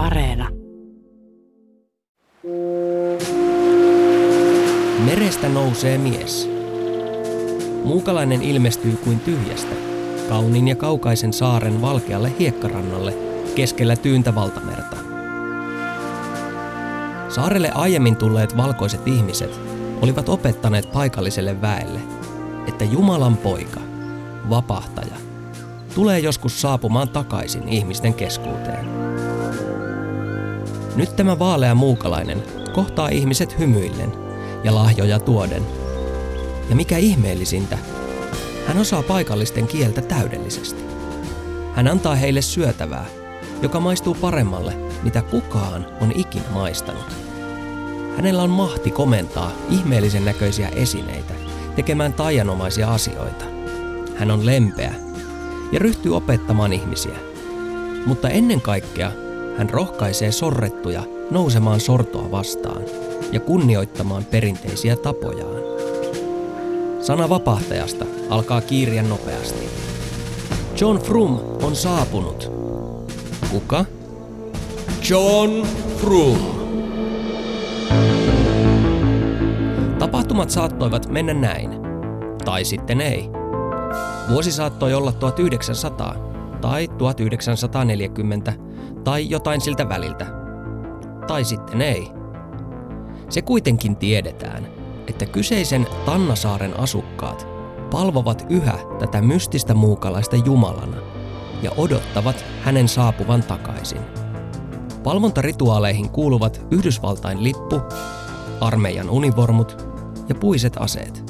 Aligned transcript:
Areena. 0.00 0.48
Merestä 5.04 5.48
nousee 5.48 5.98
mies. 5.98 6.48
Muukalainen 7.84 8.42
ilmestyy 8.42 8.92
kuin 8.92 9.20
tyhjästä, 9.20 9.74
kauniin 10.28 10.68
ja 10.68 10.76
kaukaisen 10.76 11.32
saaren 11.32 11.82
valkealle 11.82 12.32
hiekkarannalle 12.38 13.14
keskellä 13.54 13.96
tyyntä 13.96 14.34
valtamerta. 14.34 14.96
Saarelle 17.28 17.70
aiemmin 17.70 18.16
tulleet 18.16 18.56
valkoiset 18.56 19.08
ihmiset 19.08 19.60
olivat 20.02 20.28
opettaneet 20.28 20.92
paikalliselle 20.92 21.60
väelle, 21.60 22.00
että 22.66 22.84
Jumalan 22.84 23.36
poika, 23.36 23.80
vapahtaja, 24.50 25.16
tulee 25.94 26.18
joskus 26.18 26.60
saapumaan 26.60 27.08
takaisin 27.08 27.68
ihmisten 27.68 28.14
keskuuteen. 28.14 28.99
Nyt 31.00 31.16
tämä 31.16 31.38
vaalea 31.38 31.74
muukalainen 31.74 32.42
kohtaa 32.72 33.08
ihmiset 33.08 33.58
hymyillen 33.58 34.12
ja 34.64 34.74
lahjoja 34.74 35.18
tuoden. 35.18 35.62
Ja 36.70 36.76
mikä 36.76 36.98
ihmeellisintä, 36.98 37.78
hän 38.66 38.78
osaa 38.78 39.02
paikallisten 39.02 39.66
kieltä 39.66 40.02
täydellisesti. 40.02 40.82
Hän 41.74 41.88
antaa 41.88 42.14
heille 42.14 42.42
syötävää, 42.42 43.06
joka 43.62 43.80
maistuu 43.80 44.14
paremmalle, 44.14 44.72
mitä 45.02 45.22
kukaan 45.22 45.86
on 46.00 46.12
ikin 46.14 46.42
maistanut. 46.52 47.16
Hänellä 48.16 48.42
on 48.42 48.50
mahti 48.50 48.90
komentaa 48.90 49.52
ihmeellisen 49.70 50.24
näköisiä 50.24 50.68
esineitä, 50.68 51.34
tekemään 51.76 52.12
taianomaisia 52.12 52.94
asioita. 52.94 53.44
Hän 54.16 54.30
on 54.30 54.46
lempeä 54.46 54.94
ja 55.72 55.78
ryhtyy 55.78 56.16
opettamaan 56.16 56.72
ihmisiä. 56.72 57.16
Mutta 58.06 58.28
ennen 58.28 58.60
kaikkea 58.60 59.12
hän 59.60 59.70
rohkaisee 59.70 60.32
sorrettuja 60.32 61.02
nousemaan 61.30 61.80
sortoa 61.80 62.30
vastaan 62.30 62.82
ja 63.32 63.40
kunnioittamaan 63.40 64.24
perinteisiä 64.24 64.96
tapojaan. 64.96 65.62
Sana 67.00 67.28
vapahtajasta 67.28 68.04
alkaa 68.30 68.60
kiiriä 68.60 69.02
nopeasti. 69.02 69.68
John 70.80 70.98
Frum 70.98 71.38
on 71.62 71.76
saapunut. 71.76 72.52
Kuka? 73.50 73.84
John 75.10 75.66
Frum. 75.96 76.38
Tapahtumat 79.98 80.50
saattoivat 80.50 81.08
mennä 81.08 81.34
näin. 81.34 81.70
Tai 82.44 82.64
sitten 82.64 83.00
ei. 83.00 83.30
Vuosi 84.30 84.52
saattoi 84.52 84.94
olla 84.94 85.12
1900 85.12 86.16
tai 86.60 86.88
1940 86.88 88.69
tai 89.04 89.30
jotain 89.30 89.60
siltä 89.60 89.88
väliltä. 89.88 90.26
Tai 91.26 91.44
sitten 91.44 91.82
ei. 91.82 92.10
Se 93.28 93.42
kuitenkin 93.42 93.96
tiedetään, 93.96 94.66
että 95.06 95.26
kyseisen 95.26 95.86
Tannasaaren 96.06 96.80
asukkaat 96.80 97.46
palvovat 97.90 98.46
yhä 98.50 98.78
tätä 98.98 99.22
mystistä 99.22 99.74
muukalaista 99.74 100.36
jumalana 100.36 100.96
ja 101.62 101.70
odottavat 101.76 102.44
hänen 102.62 102.88
saapuvan 102.88 103.42
takaisin. 103.42 104.00
Palvontarituaaleihin 105.02 106.10
kuuluvat 106.10 106.66
Yhdysvaltain 106.70 107.44
lippu, 107.44 107.80
armeijan 108.60 109.10
univormut 109.10 109.86
ja 110.28 110.34
puiset 110.34 110.76
aseet. 110.80 111.29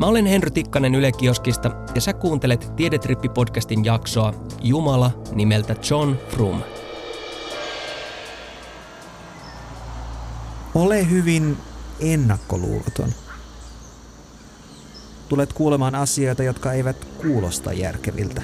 Mä 0.00 0.06
olen 0.06 0.26
Henry 0.26 0.50
Tikkanen 0.50 0.94
Yle 0.94 1.12
Kioskista 1.12 1.70
ja 1.94 2.00
sä 2.00 2.12
kuuntelet 2.12 2.72
Tiedetrippi-podcastin 2.76 3.84
jaksoa 3.84 4.34
Jumala 4.62 5.10
nimeltä 5.32 5.76
John 5.90 6.16
Frum. 6.28 6.62
Ole 10.74 11.10
hyvin 11.10 11.56
ennakkoluuloton. 12.00 13.12
Tulet 15.28 15.52
kuulemaan 15.52 15.94
asioita, 15.94 16.42
jotka 16.42 16.72
eivät 16.72 17.04
kuulosta 17.04 17.72
järkeviltä. 17.72 18.42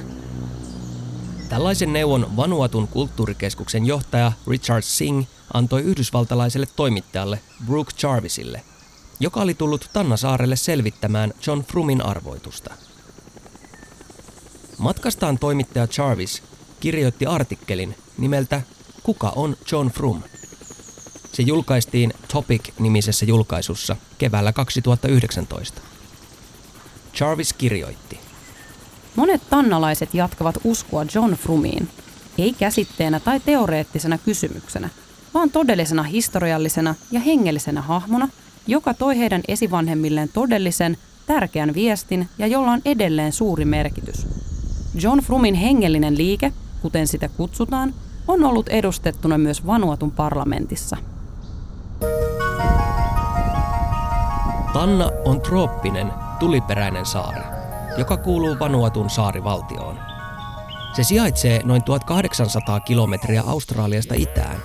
Tällaisen 1.48 1.92
neuvon 1.92 2.36
Vanuatun 2.36 2.88
kulttuurikeskuksen 2.88 3.86
johtaja 3.86 4.32
Richard 4.46 4.82
Singh 4.82 5.28
antoi 5.54 5.82
yhdysvaltalaiselle 5.82 6.66
toimittajalle 6.76 7.40
Brooke 7.66 7.92
Jarvisille, 8.02 8.62
joka 9.20 9.40
oli 9.40 9.54
tullut 9.54 9.90
Tannasaarelle 9.92 10.56
selvittämään 10.56 11.32
John 11.46 11.60
Frumin 11.60 12.02
arvoitusta. 12.02 12.74
Matkastaan 14.78 15.38
toimittaja 15.38 15.88
Jarvis 15.98 16.42
kirjoitti 16.80 17.26
artikkelin 17.26 17.96
nimeltä 18.18 18.62
Kuka 19.02 19.32
on 19.36 19.56
John 19.72 19.88
Frum? 19.88 20.22
Se 21.32 21.42
julkaistiin 21.42 22.12
Topic-nimisessä 22.32 23.26
julkaisussa 23.26 23.96
keväällä 24.18 24.52
2019. 24.52 25.80
Jarvis 27.20 27.52
kirjoitti. 27.52 28.20
Monet 29.16 29.42
tannalaiset 29.50 30.14
jatkavat 30.14 30.54
uskoa 30.64 31.06
John 31.14 31.32
Frumiin, 31.32 31.88
ei 32.38 32.52
käsitteenä 32.52 33.20
tai 33.20 33.40
teoreettisena 33.40 34.18
kysymyksenä, 34.18 34.88
vaan 35.34 35.50
todellisena 35.50 36.02
historiallisena 36.02 36.94
ja 37.10 37.20
hengellisenä 37.20 37.82
hahmona, 37.82 38.28
joka 38.66 38.94
toi 38.94 39.18
heidän 39.18 39.42
esivanhemmilleen 39.48 40.28
todellisen, 40.28 40.96
tärkeän 41.26 41.74
viestin 41.74 42.28
ja 42.38 42.46
jolla 42.46 42.70
on 42.70 42.82
edelleen 42.84 43.32
suuri 43.32 43.64
merkitys. 43.64 44.26
John 44.94 45.18
Frumin 45.18 45.54
hengellinen 45.54 46.18
liike, 46.18 46.52
kuten 46.82 47.06
sitä 47.06 47.28
kutsutaan, 47.28 47.94
on 48.28 48.44
ollut 48.44 48.68
edustettuna 48.68 49.38
myös 49.38 49.66
Vanuatun 49.66 50.10
parlamentissa. 50.10 50.96
Tanna 54.72 55.10
on 55.24 55.40
trooppinen, 55.40 56.12
tuliperäinen 56.38 57.06
saari, 57.06 57.40
joka 57.98 58.16
kuuluu 58.16 58.56
Vanuatun 58.60 59.10
saarivaltioon. 59.10 59.98
Se 60.92 61.02
sijaitsee 61.02 61.60
noin 61.64 61.82
1800 61.82 62.80
kilometriä 62.80 63.42
Australiasta 63.46 64.14
itään, 64.18 64.56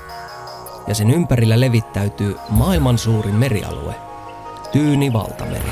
ja 0.87 0.95
sen 0.95 1.11
ympärillä 1.11 1.59
levittäytyy 1.59 2.37
maailman 2.49 2.97
suurin 2.97 3.35
merialue, 3.35 3.95
Tyyni 4.71 5.13
valtameri. 5.13 5.71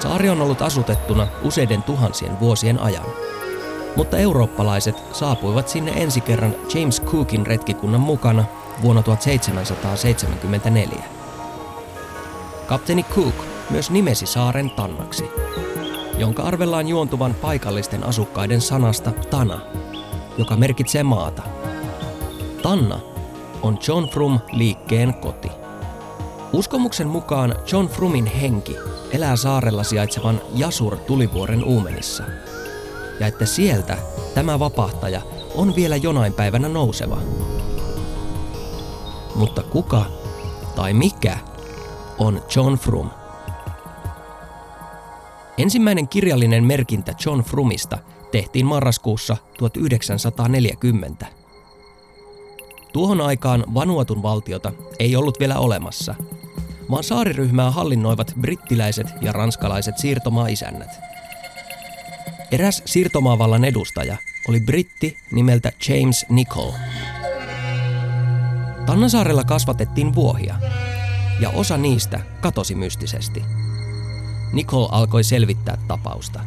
Saari 0.00 0.30
on 0.30 0.42
ollut 0.42 0.62
asutettuna 0.62 1.26
useiden 1.42 1.82
tuhansien 1.82 2.40
vuosien 2.40 2.78
ajan, 2.78 3.06
mutta 3.96 4.18
eurooppalaiset 4.18 4.96
saapuivat 5.12 5.68
sinne 5.68 5.92
ensi 5.96 6.20
kerran 6.20 6.54
James 6.74 7.02
Cookin 7.02 7.46
retkikunnan 7.46 8.00
mukana 8.00 8.44
vuonna 8.82 9.02
1774. 9.02 11.04
Kapteeni 12.66 13.02
Cook 13.02 13.34
myös 13.70 13.90
nimesi 13.90 14.26
saaren 14.26 14.70
Tannaksi, 14.70 15.30
jonka 16.18 16.42
arvellaan 16.42 16.88
juontuvan 16.88 17.34
paikallisten 17.34 18.04
asukkaiden 18.04 18.60
sanasta 18.60 19.12
Tana, 19.30 19.60
joka 20.38 20.56
merkitsee 20.56 21.02
maata. 21.02 21.61
Tanna 22.62 23.00
on 23.62 23.78
John 23.88 24.08
Frum 24.08 24.40
liikkeen 24.52 25.14
koti. 25.14 25.48
Uskomuksen 26.52 27.08
mukaan 27.08 27.54
John 27.72 27.86
Frumin 27.86 28.26
henki 28.26 28.76
elää 29.10 29.36
saarella 29.36 29.84
sijaitsevan 29.84 30.40
Jasur 30.54 30.96
tulivuoren 30.96 31.64
uumenissa. 31.64 32.24
Ja 33.20 33.26
että 33.26 33.46
sieltä 33.46 33.98
tämä 34.34 34.58
vapahtaja 34.58 35.22
on 35.54 35.76
vielä 35.76 35.96
jonain 35.96 36.32
päivänä 36.32 36.68
nouseva. 36.68 37.18
Mutta 39.34 39.62
kuka 39.62 40.04
tai 40.76 40.92
mikä 40.92 41.38
on 42.18 42.42
John 42.56 42.74
Frum? 42.74 43.10
Ensimmäinen 45.58 46.08
kirjallinen 46.08 46.64
merkintä 46.64 47.14
John 47.26 47.40
Frumista 47.40 47.98
tehtiin 48.32 48.66
marraskuussa 48.66 49.36
1940. 49.58 51.41
Tuohon 52.92 53.20
aikaan 53.20 53.64
Vanuatun 53.74 54.22
valtiota 54.22 54.72
ei 54.98 55.16
ollut 55.16 55.40
vielä 55.40 55.58
olemassa, 55.58 56.14
vaan 56.90 57.04
saariryhmää 57.04 57.70
hallinnoivat 57.70 58.34
brittiläiset 58.40 59.06
ja 59.20 59.32
ranskalaiset 59.32 59.98
siirtomaa-isännät. 59.98 60.90
Eräs 62.50 62.82
siirtomaavallan 62.84 63.64
edustaja 63.64 64.16
oli 64.48 64.60
britti 64.60 65.16
nimeltä 65.30 65.72
James 65.88 66.26
Nicol. 66.28 66.70
Tannasaarella 68.86 69.44
kasvatettiin 69.44 70.14
vuohia, 70.14 70.54
ja 71.40 71.50
osa 71.50 71.76
niistä 71.76 72.20
katosi 72.40 72.74
mystisesti. 72.74 73.42
Nicole 74.52 74.88
alkoi 74.92 75.24
selvittää 75.24 75.78
tapausta. 75.88 76.40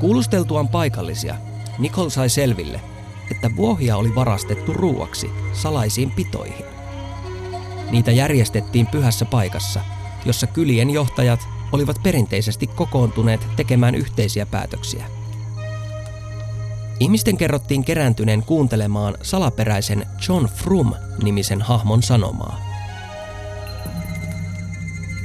Kuulusteltuaan 0.00 0.68
paikallisia, 0.68 1.34
Nicole 1.78 2.10
sai 2.10 2.28
selville, 2.28 2.80
että 3.30 3.56
vuohia 3.56 3.96
oli 3.96 4.14
varastettu 4.14 4.72
ruuaksi 4.72 5.30
salaisiin 5.52 6.10
pitoihin. 6.10 6.64
Niitä 7.90 8.10
järjestettiin 8.10 8.86
pyhässä 8.86 9.24
paikassa, 9.24 9.80
jossa 10.24 10.46
kylien 10.46 10.90
johtajat 10.90 11.48
olivat 11.72 12.02
perinteisesti 12.02 12.66
kokoontuneet 12.66 13.46
tekemään 13.56 13.94
yhteisiä 13.94 14.46
päätöksiä. 14.46 15.04
Ihmisten 17.00 17.36
kerrottiin 17.36 17.84
kerääntyneen 17.84 18.42
kuuntelemaan 18.42 19.14
salaperäisen 19.22 20.06
John 20.28 20.44
Frum-nimisen 20.46 21.62
hahmon 21.62 22.02
sanomaa. 22.02 22.60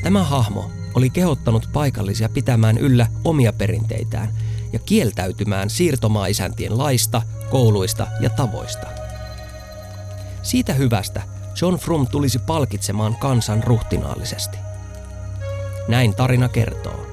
Tämä 0.04 0.24
hahmo 0.24 0.72
oli 0.94 1.10
kehottanut 1.10 1.69
paikallisia 1.74 2.30
pitämään 2.30 2.78
yllä 2.78 3.07
omia 3.24 3.54
perinteitään 3.54 4.30
ja 4.75 4.80
kieltäytymään 4.80 5.69
siirtomaaisäntien 5.69 6.77
laista, 6.77 7.22
kouluista 7.50 8.07
ja 8.19 8.30
tavoista. 8.30 8.88
Siitä 10.42 10.74
hyvästä 10.74 11.22
John 11.62 11.75
Frum 11.75 12.07
tulisi 12.07 12.39
palkitsemaan 12.39 13.16
kansan 13.16 13.63
ruhtinaallisesti. 13.63 14.57
Näin 15.88 16.16
tarina 16.16 16.50
kertoo. 16.50 17.07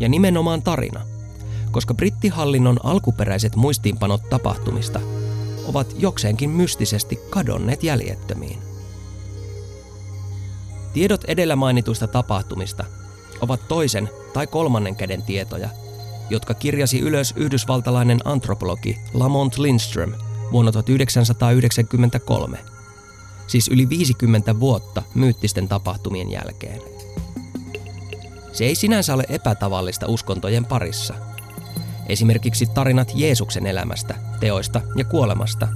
Ja 0.00 0.08
nimenomaan 0.08 0.62
tarina, 0.62 1.00
koska 1.70 1.94
brittihallinnon 1.94 2.76
alkuperäiset 2.82 3.56
muistiinpanot 3.56 4.30
tapahtumista 4.30 5.00
ovat 5.66 5.94
jokseenkin 5.98 6.50
mystisesti 6.50 7.18
kadonneet 7.30 7.82
jäljettömiin. 7.82 8.58
Tiedot 10.92 11.24
edellä 11.24 11.56
mainituista 11.56 12.06
tapahtumista 12.06 12.84
ovat 13.40 13.68
toisen 13.68 14.10
tai 14.32 14.46
kolmannen 14.46 14.96
käden 14.96 15.22
tietoja, 15.22 15.68
jotka 16.30 16.54
kirjasi 16.54 17.00
ylös 17.00 17.34
yhdysvaltalainen 17.36 18.20
antropologi 18.24 18.98
Lamont 19.14 19.58
Lindström 19.58 20.12
vuonna 20.52 20.72
1993, 20.72 22.58
siis 23.46 23.68
yli 23.68 23.88
50 23.88 24.60
vuotta 24.60 25.02
myyttisten 25.14 25.68
tapahtumien 25.68 26.30
jälkeen. 26.30 26.80
Se 28.52 28.64
ei 28.64 28.74
sinänsä 28.74 29.14
ole 29.14 29.24
epätavallista 29.28 30.06
uskontojen 30.06 30.64
parissa. 30.64 31.14
Esimerkiksi 32.08 32.66
tarinat 32.66 33.12
Jeesuksen 33.14 33.66
elämästä, 33.66 34.14
teoista 34.40 34.80
ja 34.96 35.04
kuolemasta 35.04 35.68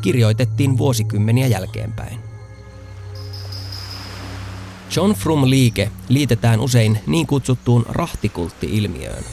kirjoitettiin 0.00 0.78
vuosikymmeniä 0.78 1.46
jälkeenpäin. 1.46 2.20
John 4.96 5.12
Frum-liike 5.12 5.90
liitetään 6.08 6.60
usein 6.60 6.98
niin 7.06 7.26
kutsuttuun 7.26 7.86
rahtikultti-ilmiöön. 7.88 9.24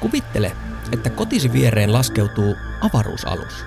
Kuvittele, 0.00 0.52
että 0.92 1.10
kotisi 1.10 1.52
viereen 1.52 1.92
laskeutuu 1.92 2.56
avaruusalus. 2.80 3.64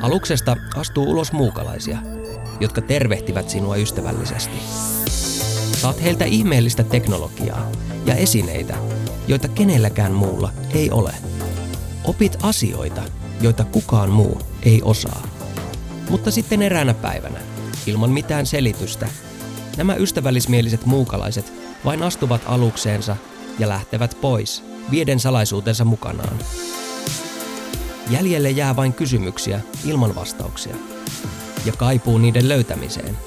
Aluksesta 0.00 0.56
astuu 0.76 1.10
ulos 1.10 1.32
muukalaisia, 1.32 1.98
jotka 2.60 2.80
tervehtivät 2.80 3.48
sinua 3.48 3.76
ystävällisesti. 3.76 4.58
Saat 5.72 6.02
heiltä 6.02 6.24
ihmeellistä 6.24 6.84
teknologiaa 6.84 7.70
ja 8.06 8.14
esineitä, 8.14 8.76
joita 9.28 9.48
kenelläkään 9.48 10.12
muulla 10.12 10.52
ei 10.74 10.90
ole. 10.90 11.14
Opit 12.04 12.36
asioita, 12.42 13.02
joita 13.40 13.64
kukaan 13.64 14.10
muu 14.10 14.42
ei 14.62 14.80
osaa. 14.84 15.22
Mutta 16.10 16.30
sitten 16.30 16.62
eräänä 16.62 16.94
päivänä, 16.94 17.40
ilman 17.86 18.10
mitään 18.10 18.46
selitystä, 18.46 19.08
nämä 19.76 19.94
ystävällismieliset 19.94 20.86
muukalaiset 20.86 21.52
vain 21.84 22.02
astuvat 22.02 22.42
alukseensa 22.46 23.16
ja 23.58 23.68
lähtevät 23.68 24.16
pois, 24.20 24.64
vieden 24.90 25.20
salaisuutensa 25.20 25.84
mukanaan. 25.84 26.38
Jäljelle 28.10 28.50
jää 28.50 28.76
vain 28.76 28.92
kysymyksiä 28.92 29.60
ilman 29.84 30.14
vastauksia 30.14 30.76
ja 31.64 31.72
kaipuu 31.72 32.18
niiden 32.18 32.48
löytämiseen, 32.48 33.18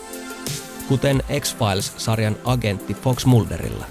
kuten 0.87 1.23
X-Files-sarjan 1.39 2.37
agentti 2.45 2.93
Fox 2.93 3.25
Mulderilla. 3.25 3.85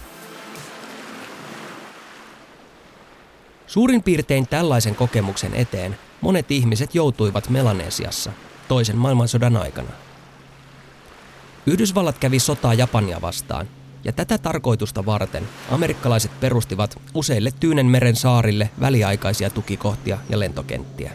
Suurin 3.67 4.03
piirtein 4.03 4.49
tällaisen 4.49 4.95
kokemuksen 4.95 5.55
eteen 5.55 5.99
monet 6.21 6.51
ihmiset 6.51 6.95
joutuivat 6.95 7.51
Melanesiassa 7.51 8.33
toisen 8.69 8.97
maailmansodan 8.97 9.57
aikana. 9.57 9.91
Yhdysvallat 11.67 12.19
kävi 12.19 12.39
sotaa 12.39 12.75
Japania 12.75 13.21
vastaan, 13.21 13.69
ja 14.05 14.13
tätä 14.13 14.39
tarkoitusta 14.39 15.07
varten 15.07 15.49
amerikkalaiset 15.71 16.41
perustivat 16.41 16.99
useille 17.15 17.51
Tyynenmeren 17.61 18.17
saarille 18.17 18.71
väliaikaisia 18.81 19.51
tukikohtia 19.51 20.19
ja 20.29 20.39
lentokenttiä. 20.39 21.13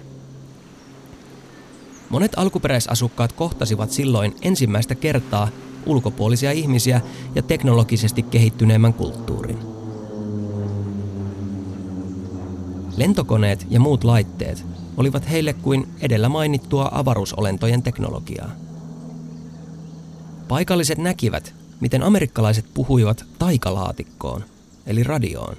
Monet 2.09 2.31
alkuperäisasukkaat 2.37 3.33
kohtasivat 3.33 3.91
silloin 3.91 4.35
ensimmäistä 4.41 4.95
kertaa 4.95 5.47
ulkopuolisia 5.85 6.51
ihmisiä 6.51 7.01
ja 7.35 7.41
teknologisesti 7.41 8.23
kehittyneemmän 8.23 8.93
kulttuurin. 8.93 9.59
Lentokoneet 12.97 13.67
ja 13.69 13.79
muut 13.79 14.03
laitteet 14.03 14.65
olivat 14.97 15.29
heille 15.29 15.53
kuin 15.53 15.87
edellä 16.01 16.29
mainittua 16.29 16.89
avaruusolentojen 16.91 17.83
teknologiaa. 17.83 18.51
Paikalliset 20.47 20.97
näkivät, 20.97 21.58
miten 21.79 22.03
amerikkalaiset 22.03 22.65
puhuivat 22.73 23.25
taikalaatikkoon, 23.39 24.45
eli 24.85 25.03
radioon. 25.03 25.57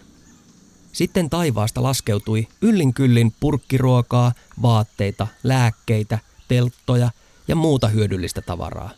Sitten 0.93 1.31
taivaasta 1.31 1.83
laskeutui 1.83 2.49
yllin 2.63 2.95
kyllin 2.95 3.35
purkkiruokaa, 3.41 4.33
vaatteita, 4.63 5.27
lääkkeitä, 5.43 6.19
telttoja 6.49 7.11
ja 7.49 7.57
muuta 7.57 7.89
hyödyllistä 7.89 8.43
tavaraa. 8.43 8.91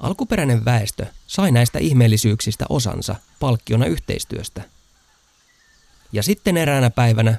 Alkuperäinen 0.00 0.64
väestö 0.64 1.06
sai 1.26 1.52
näistä 1.52 1.78
ihmeellisyyksistä 1.78 2.64
osansa 2.68 3.16
palkkiona 3.40 3.86
yhteistyöstä. 3.86 4.62
Ja 6.12 6.22
sitten 6.22 6.56
eräänä 6.56 6.90
päivänä 6.90 7.38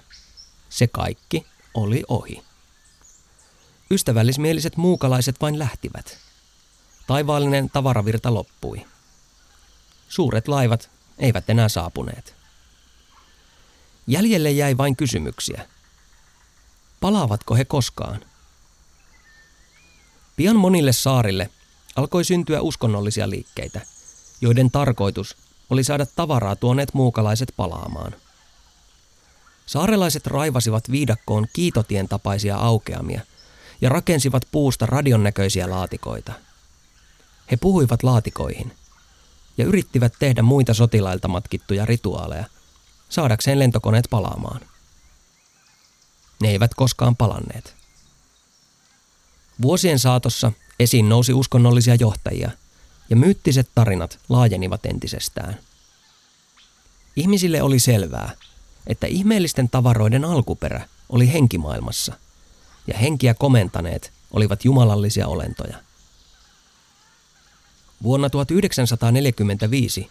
se 0.70 0.88
kaikki 0.88 1.46
oli 1.74 2.04
ohi. 2.08 2.44
Ystävällismieliset 3.92 4.78
muukalaiset 4.78 5.36
vain 5.42 5.60
lähtivät. 5.60 6.18
Taivaallinen 7.08 7.70
tavaravirta 7.70 8.34
loppui. 8.34 8.86
Suuret 10.10 10.48
laivat 10.48 10.90
eivät 11.18 11.50
enää 11.50 11.70
saapuneet. 11.70 12.36
Jäljelle 14.08 14.52
jäi 14.52 14.78
vain 14.78 14.96
kysymyksiä. 14.96 15.68
Palaavatko 17.00 17.56
he 17.56 17.66
koskaan? 17.66 18.22
Pian 20.36 20.56
monille 20.56 20.94
saarille 20.94 21.50
alkoi 21.96 22.26
syntyä 22.26 22.62
uskonnollisia 22.62 23.30
liikkeitä, 23.30 23.82
joiden 24.42 24.72
tarkoitus 24.72 25.38
oli 25.70 25.84
saada 25.84 26.06
tavaraa 26.06 26.56
tuoneet 26.56 26.94
muukalaiset 26.94 27.54
palaamaan– 27.58 28.16
Saarelaiset 29.72 30.28
raivasivat 30.28 30.92
viidakkoon 30.92 31.48
kiitotien 31.54 32.08
tapaisia 32.08 32.58
aukeamia 32.58 33.22
ja 33.82 33.90
rakensivat 33.90 34.44
puusta 34.52 34.86
radion 34.86 35.24
näköisiä 35.24 35.70
laatikoita. 35.70 36.34
He 37.52 37.58
puhuivat 37.58 38.04
laatikoihin 38.04 38.72
ja 39.58 39.66
yrittivät 39.66 40.14
tehdä 40.20 40.42
muita 40.42 40.74
sotilailta 40.74 41.28
matkittuja 41.28 41.86
rituaaleja, 41.86 42.46
saadakseen 43.10 43.60
lentokoneet 43.60 44.08
palaamaan. 44.10 44.62
Ne 46.42 46.50
eivät 46.50 46.74
koskaan 46.76 47.16
palanneet. 47.16 47.76
Vuosien 49.62 50.00
saatossa 50.00 50.52
esiin 50.80 51.10
nousi 51.10 51.34
uskonnollisia 51.34 51.96
johtajia 51.96 52.52
ja 53.10 53.16
myyttiset 53.16 53.70
tarinat 53.76 54.20
laajenivat 54.30 54.86
entisestään. 54.86 55.60
Ihmisille 57.16 57.62
oli 57.62 57.80
selvää, 57.80 58.32
että 58.88 59.08
ihmeellisten 59.08 59.70
tavaroiden 59.70 60.26
alkuperä 60.26 60.88
oli 61.10 61.34
henkimaailmassa, 61.34 62.14
ja 62.88 62.98
henkiä 62.98 63.34
komentaneet 63.34 64.14
olivat 64.32 64.66
jumalallisia 64.66 65.28
olentoja. 65.28 65.78
Vuonna 68.04 68.30
1945 68.30 70.10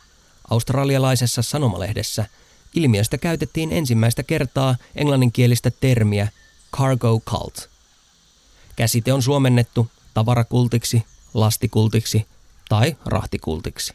australialaisessa 0.51 1.43
sanomalehdessä 1.43 2.27
ilmiöstä 2.75 3.19
käytettiin 3.19 3.73
ensimmäistä 3.73 4.23
kertaa 4.23 4.77
englanninkielistä 4.95 5.71
termiä 5.71 6.29
cargo 6.77 7.21
cult. 7.21 7.69
Käsite 8.77 9.13
on 9.13 9.23
suomennettu 9.23 9.91
tavarakultiksi, 10.15 11.03
lastikultiksi 11.35 12.27
tai 12.69 12.97
rahtikultiksi. 13.07 13.93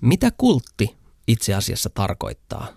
Mitä 0.00 0.32
kultti 0.38 0.96
itse 1.26 1.54
asiassa 1.54 1.90
tarkoittaa? 1.90 2.68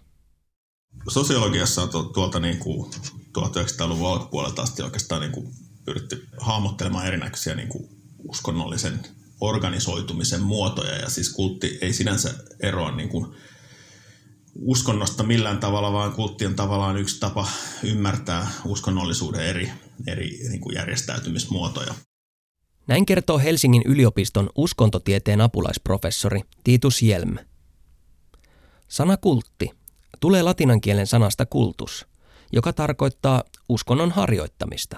Sosiologiassa 1.07 1.81
on 1.81 1.89
tuolta 1.89 2.39
niin 2.39 2.59
kuin 2.59 2.91
1900-luvun 3.37 4.11
alkupuolelta 4.11 4.61
asti 4.61 4.83
oikeastaan 4.83 5.21
niin 5.21 5.31
kuin 5.31 5.53
pyritty 5.85 6.27
hahmottelemaan 6.37 7.07
erinäköisiä 7.07 7.55
niin 7.55 7.67
kuin 7.67 7.96
uskonnollisen 8.23 8.99
organisoitumisen 9.41 10.41
muotoja. 10.41 10.95
Ja 10.95 11.09
siis 11.09 11.33
kultti 11.33 11.77
ei 11.81 11.93
sinänsä 11.93 12.33
eroa 12.59 12.91
niin 12.91 13.09
kuin 13.09 13.35
uskonnosta 14.61 15.23
millään 15.23 15.59
tavalla, 15.59 15.93
vaan 15.93 16.13
kultti 16.13 16.45
on 16.45 16.55
tavallaan 16.55 16.97
yksi 16.97 17.19
tapa 17.19 17.47
ymmärtää 17.83 18.51
uskonnollisuuden 18.65 19.45
eri, 19.45 19.71
eri 20.07 20.39
niin 20.49 20.61
kuin 20.61 20.75
järjestäytymismuotoja. 20.75 21.93
Näin 22.87 23.05
kertoo 23.05 23.39
Helsingin 23.39 23.81
yliopiston 23.85 24.49
uskontotieteen 24.55 25.41
apulaisprofessori 25.41 26.41
Titus 26.63 27.01
Jelm. 27.01 27.35
Sana 28.87 29.17
kultti 29.17 29.71
tulee 30.19 30.43
latinan 30.43 30.81
kielen 30.81 31.07
sanasta 31.07 31.45
kultus, 31.45 32.05
joka 32.53 32.73
tarkoittaa 32.73 33.43
uskonnon 33.69 34.11
harjoittamista. 34.11 34.97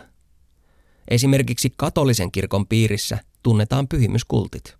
Esimerkiksi 1.10 1.74
katolisen 1.78 2.32
kirkon 2.32 2.68
piirissä 2.68 3.18
tunnetaan 3.44 3.88
pyhimyskultit. 3.88 4.78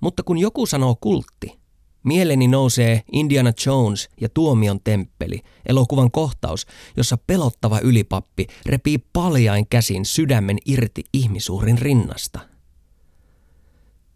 Mutta 0.00 0.22
kun 0.22 0.38
joku 0.38 0.66
sanoo 0.66 0.96
kultti, 1.00 1.58
Mieleni 2.06 2.48
nousee 2.48 3.02
Indiana 3.12 3.52
Jones 3.66 4.08
ja 4.20 4.28
Tuomion 4.28 4.80
temppeli, 4.84 5.42
elokuvan 5.68 6.10
kohtaus, 6.10 6.66
jossa 6.96 7.18
pelottava 7.26 7.80
ylipappi 7.80 8.46
repii 8.66 8.98
paljain 9.12 9.66
käsin 9.68 10.04
sydämen 10.04 10.58
irti 10.66 11.04
ihmisuurin 11.12 11.78
rinnasta. 11.78 12.40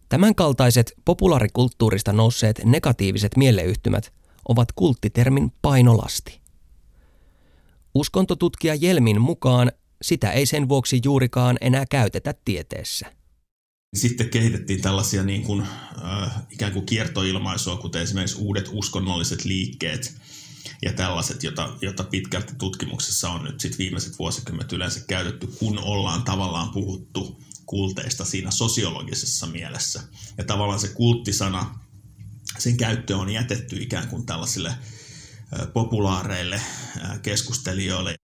Tämänkaltaiset 0.09 0.93
populaarikulttuurista 1.05 2.13
nousseet 2.13 2.61
negatiiviset 2.65 3.37
mieleyhtymät 3.37 4.13
ovat 4.49 4.73
kulttitermin 4.73 5.53
painolasti. 5.63 6.41
Uskontotutkija 7.95 8.75
Jelmin 8.75 9.21
mukaan 9.21 9.73
sitä 10.03 10.33
ei 10.33 10.47
sen 10.47 10.69
vuoksi 10.69 11.01
juurikaan 11.05 11.57
enää 11.61 11.85
käytetä 11.91 12.35
tieteessä– 12.45 13.13
sitten 13.95 14.31
kehitettiin 14.31 14.81
tällaisia 14.81 15.23
niin 15.23 15.43
kuin, 15.43 15.67
äh, 16.05 16.43
ikään 16.51 16.73
kuin 16.73 16.87
kiertoilmaisua, 16.87 17.77
kuten 17.77 18.03
esimerkiksi 18.03 18.39
uudet 18.39 18.69
uskonnolliset 18.73 19.45
liikkeet 19.45 20.15
ja 20.83 20.93
tällaiset, 20.93 21.43
jota, 21.43 21.77
jota 21.83 22.05
pitkälti 22.05 22.53
tutkimuksessa 22.59 23.31
on 23.31 23.45
nyt 23.45 23.61
sit 23.61 23.79
viimeiset 23.79 24.19
vuosikymmenet 24.19 24.73
yleensä 24.73 25.01
käytetty, 25.09 25.47
kun 25.47 25.79
ollaan 25.79 26.23
tavallaan 26.23 26.71
puhuttu 26.71 27.43
kulteista 27.67 28.25
siinä 28.25 28.51
sosiologisessa 28.51 29.47
mielessä. 29.47 30.03
Ja 30.39 30.45
tavallaan 30.45 30.81
se 30.81 30.89
kulttisana, 30.89 31.79
sen 32.59 32.77
käyttö 32.77 33.17
on 33.17 33.31
jätetty 33.31 33.77
ikään 33.77 34.09
kuin 34.09 34.27
tällaisille 34.27 34.69
äh, 34.69 35.73
populaareille 35.73 36.57
äh, 36.57 37.23
keskustelijoille. 37.23 38.15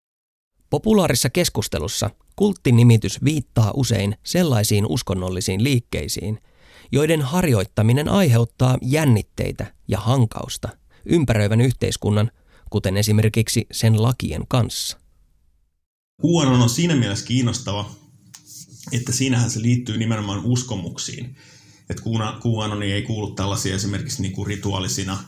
Populaarissa 0.70 1.30
keskustelussa 1.30 2.10
kulttinimitys 2.36 3.24
viittaa 3.24 3.72
usein 3.74 4.16
sellaisiin 4.22 4.86
uskonnollisiin 4.86 5.64
liikkeisiin, 5.64 6.38
joiden 6.92 7.22
harjoittaminen 7.22 8.08
aiheuttaa 8.08 8.78
jännitteitä 8.82 9.74
ja 9.88 9.98
hankausta 9.98 10.68
ympäröivän 11.04 11.60
yhteiskunnan, 11.60 12.30
kuten 12.70 12.96
esimerkiksi 12.96 13.66
sen 13.72 14.02
lakien 14.02 14.42
kanssa. 14.48 14.98
QAnon 16.22 16.62
on 16.62 16.70
siinä 16.70 16.96
mielessä 16.96 17.26
kiinnostava, 17.26 17.90
että 18.92 19.12
siinähän 19.12 19.50
se 19.50 19.62
liittyy 19.62 19.98
nimenomaan 19.98 20.44
uskomuksiin 20.44 21.36
että 21.90 22.02
QAnoni 22.44 22.92
ei 22.92 23.02
kuulu 23.02 23.30
tällaisia 23.30 23.74
esimerkiksi 23.74 24.22
niin 24.22 24.32
kuin 24.32 24.46
rituaalisina 24.46 25.18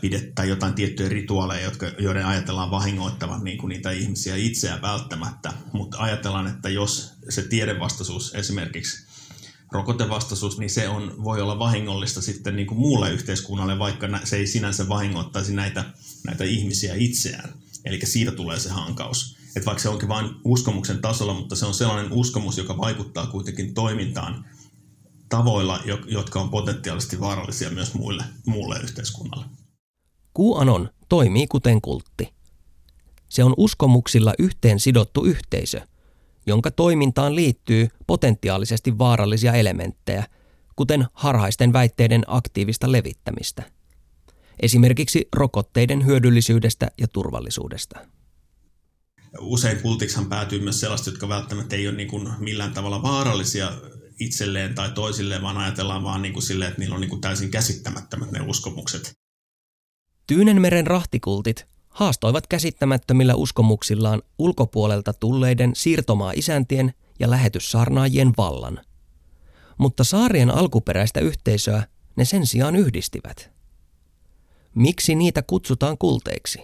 pidettä 0.00 0.44
jotain 0.44 0.74
tiettyjä 0.74 1.08
rituaaleja, 1.08 1.64
jotka, 1.64 1.86
joiden 1.98 2.26
ajatellaan 2.26 2.70
vahingoittavan 2.70 3.44
niin 3.44 3.58
kuin 3.58 3.68
niitä 3.68 3.90
ihmisiä 3.90 4.36
itseään 4.36 4.82
välttämättä, 4.82 5.52
mutta 5.72 5.98
ajatellaan, 5.98 6.46
että 6.46 6.68
jos 6.68 7.12
se 7.28 7.42
tiedevastaisuus 7.42 8.34
esimerkiksi 8.34 9.06
rokotevastaisuus, 9.72 10.58
niin 10.58 10.70
se 10.70 10.88
on, 10.88 11.24
voi 11.24 11.42
olla 11.42 11.58
vahingollista 11.58 12.22
sitten 12.22 12.56
niin 12.56 12.66
kuin 12.66 12.78
muulle 12.78 13.12
yhteiskunnalle, 13.12 13.78
vaikka 13.78 14.08
se 14.24 14.36
ei 14.36 14.46
sinänsä 14.46 14.88
vahingoittaisi 14.88 15.54
näitä, 15.54 15.84
näitä 16.26 16.44
ihmisiä 16.44 16.94
itseään. 16.94 17.54
Eli 17.84 18.00
siitä 18.04 18.32
tulee 18.32 18.58
se 18.58 18.68
hankaus. 18.68 19.36
Että 19.56 19.66
vaikka 19.66 19.82
se 19.82 19.88
onkin 19.88 20.08
vain 20.08 20.30
uskomuksen 20.44 20.98
tasolla, 20.98 21.34
mutta 21.34 21.56
se 21.56 21.66
on 21.66 21.74
sellainen 21.74 22.12
uskomus, 22.12 22.58
joka 22.58 22.78
vaikuttaa 22.78 23.26
kuitenkin 23.26 23.74
toimintaan 23.74 24.44
tavoilla, 25.28 25.80
jotka 26.06 26.40
on 26.40 26.50
potentiaalisesti 26.50 27.20
vaarallisia 27.20 27.70
myös 27.70 27.94
muille, 27.94 28.24
muulle 28.46 28.78
yhteiskunnalle. 28.82 29.44
QAnon 30.40 30.90
toimii 31.08 31.46
kuten 31.46 31.80
kultti. 31.80 32.32
Se 33.28 33.44
on 33.44 33.54
uskomuksilla 33.56 34.34
yhteen 34.38 34.80
sidottu 34.80 35.24
yhteisö, 35.24 35.80
jonka 36.46 36.70
toimintaan 36.70 37.34
liittyy 37.34 37.88
potentiaalisesti 38.06 38.98
vaarallisia 38.98 39.52
elementtejä, 39.52 40.24
kuten 40.76 41.06
harhaisten 41.12 41.72
väitteiden 41.72 42.22
aktiivista 42.26 42.92
levittämistä. 42.92 43.62
Esimerkiksi 44.60 45.28
rokotteiden 45.32 46.06
hyödyllisyydestä 46.06 46.90
ja 46.98 47.08
turvallisuudesta. 47.08 47.98
Usein 49.40 49.82
kultiksihan 49.82 50.26
päätyy 50.26 50.60
myös 50.60 50.80
sellaista, 50.80 51.10
jotka 51.10 51.28
välttämättä 51.28 51.76
ei 51.76 51.88
ole 51.88 51.96
niin 51.96 52.08
kuin 52.08 52.28
millään 52.38 52.74
tavalla 52.74 53.02
vaarallisia 53.02 53.72
itselleen 54.20 54.74
tai 54.74 54.90
toisilleen, 54.90 55.42
vaan 55.42 55.58
ajatellaan 55.58 56.04
vaan 56.04 56.22
niin 56.22 56.32
kuin 56.32 56.42
silleen, 56.42 56.68
että 56.68 56.80
niillä 56.80 56.94
on 56.94 57.00
niin 57.00 57.10
kuin 57.10 57.20
täysin 57.20 57.50
käsittämättömät 57.50 58.32
ne 58.32 58.40
uskomukset. 58.40 59.12
Tyynenmeren 60.26 60.86
rahtikultit 60.86 61.66
haastoivat 61.88 62.46
käsittämättömillä 62.46 63.34
uskomuksillaan 63.34 64.22
ulkopuolelta 64.38 65.12
tulleiden 65.12 65.72
siirtomaa-isäntien 65.74 66.94
ja 67.18 67.30
lähetyssaarnaajien 67.30 68.32
vallan. 68.36 68.80
Mutta 69.78 70.04
saarien 70.04 70.50
alkuperäistä 70.50 71.20
yhteisöä 71.20 71.86
ne 72.16 72.24
sen 72.24 72.46
sijaan 72.46 72.76
yhdistivät. 72.76 73.50
Miksi 74.74 75.14
niitä 75.14 75.42
kutsutaan 75.42 75.98
kulteiksi? 75.98 76.58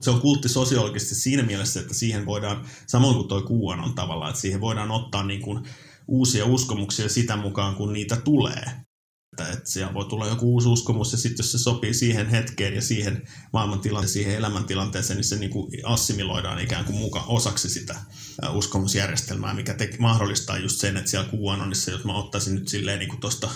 Se 0.00 0.10
on 0.10 0.20
kultti 0.20 0.48
sosiologisesti 0.48 1.14
siinä 1.14 1.42
mielessä, 1.42 1.80
että 1.80 1.94
siihen 1.94 2.26
voidaan, 2.26 2.66
samoin 2.86 3.16
kuin 3.16 3.28
tuo 3.28 3.42
kuuan 3.42 3.80
on 3.80 3.94
tavallaan, 3.94 4.30
että 4.30 4.40
siihen 4.40 4.60
voidaan 4.60 4.90
ottaa 4.90 5.22
niin 5.22 5.42
kuin 5.42 5.68
uusia 6.08 6.46
uskomuksia 6.46 7.08
sitä 7.08 7.36
mukaan, 7.36 7.74
kun 7.74 7.92
niitä 7.92 8.16
tulee. 8.16 8.64
Että, 9.32 9.52
että 9.52 9.70
siellä 9.70 9.94
voi 9.94 10.04
tulla 10.04 10.26
joku 10.26 10.52
uusi 10.52 10.68
uskomus 10.68 11.12
ja 11.12 11.18
sitten 11.18 11.44
jos 11.44 11.52
se 11.52 11.58
sopii 11.58 11.94
siihen 11.94 12.28
hetkeen 12.28 12.74
ja 12.74 12.82
siihen 12.82 13.22
maailmantilanteeseen, 13.52 14.24
siihen 14.24 14.38
elämäntilanteeseen, 14.38 15.16
niin 15.16 15.24
se 15.24 15.36
niin 15.36 15.50
kuin 15.50 15.70
assimiloidaan 15.84 16.60
ikään 16.60 16.84
kuin 16.84 16.98
muka 16.98 17.24
osaksi 17.28 17.68
sitä 17.68 17.96
uskomusjärjestelmää, 18.52 19.54
mikä 19.54 19.74
te, 19.74 19.90
mahdollistaa 19.98 20.58
just 20.58 20.80
sen, 20.80 20.96
että 20.96 21.10
siellä 21.10 21.28
kuuanonissa, 21.28 21.90
jos 21.90 22.04
mä 22.04 22.14
ottaisin 22.14 22.54
nyt 22.54 22.68
silleen 22.68 22.98
niin 22.98 23.20
tuosta 23.20 23.50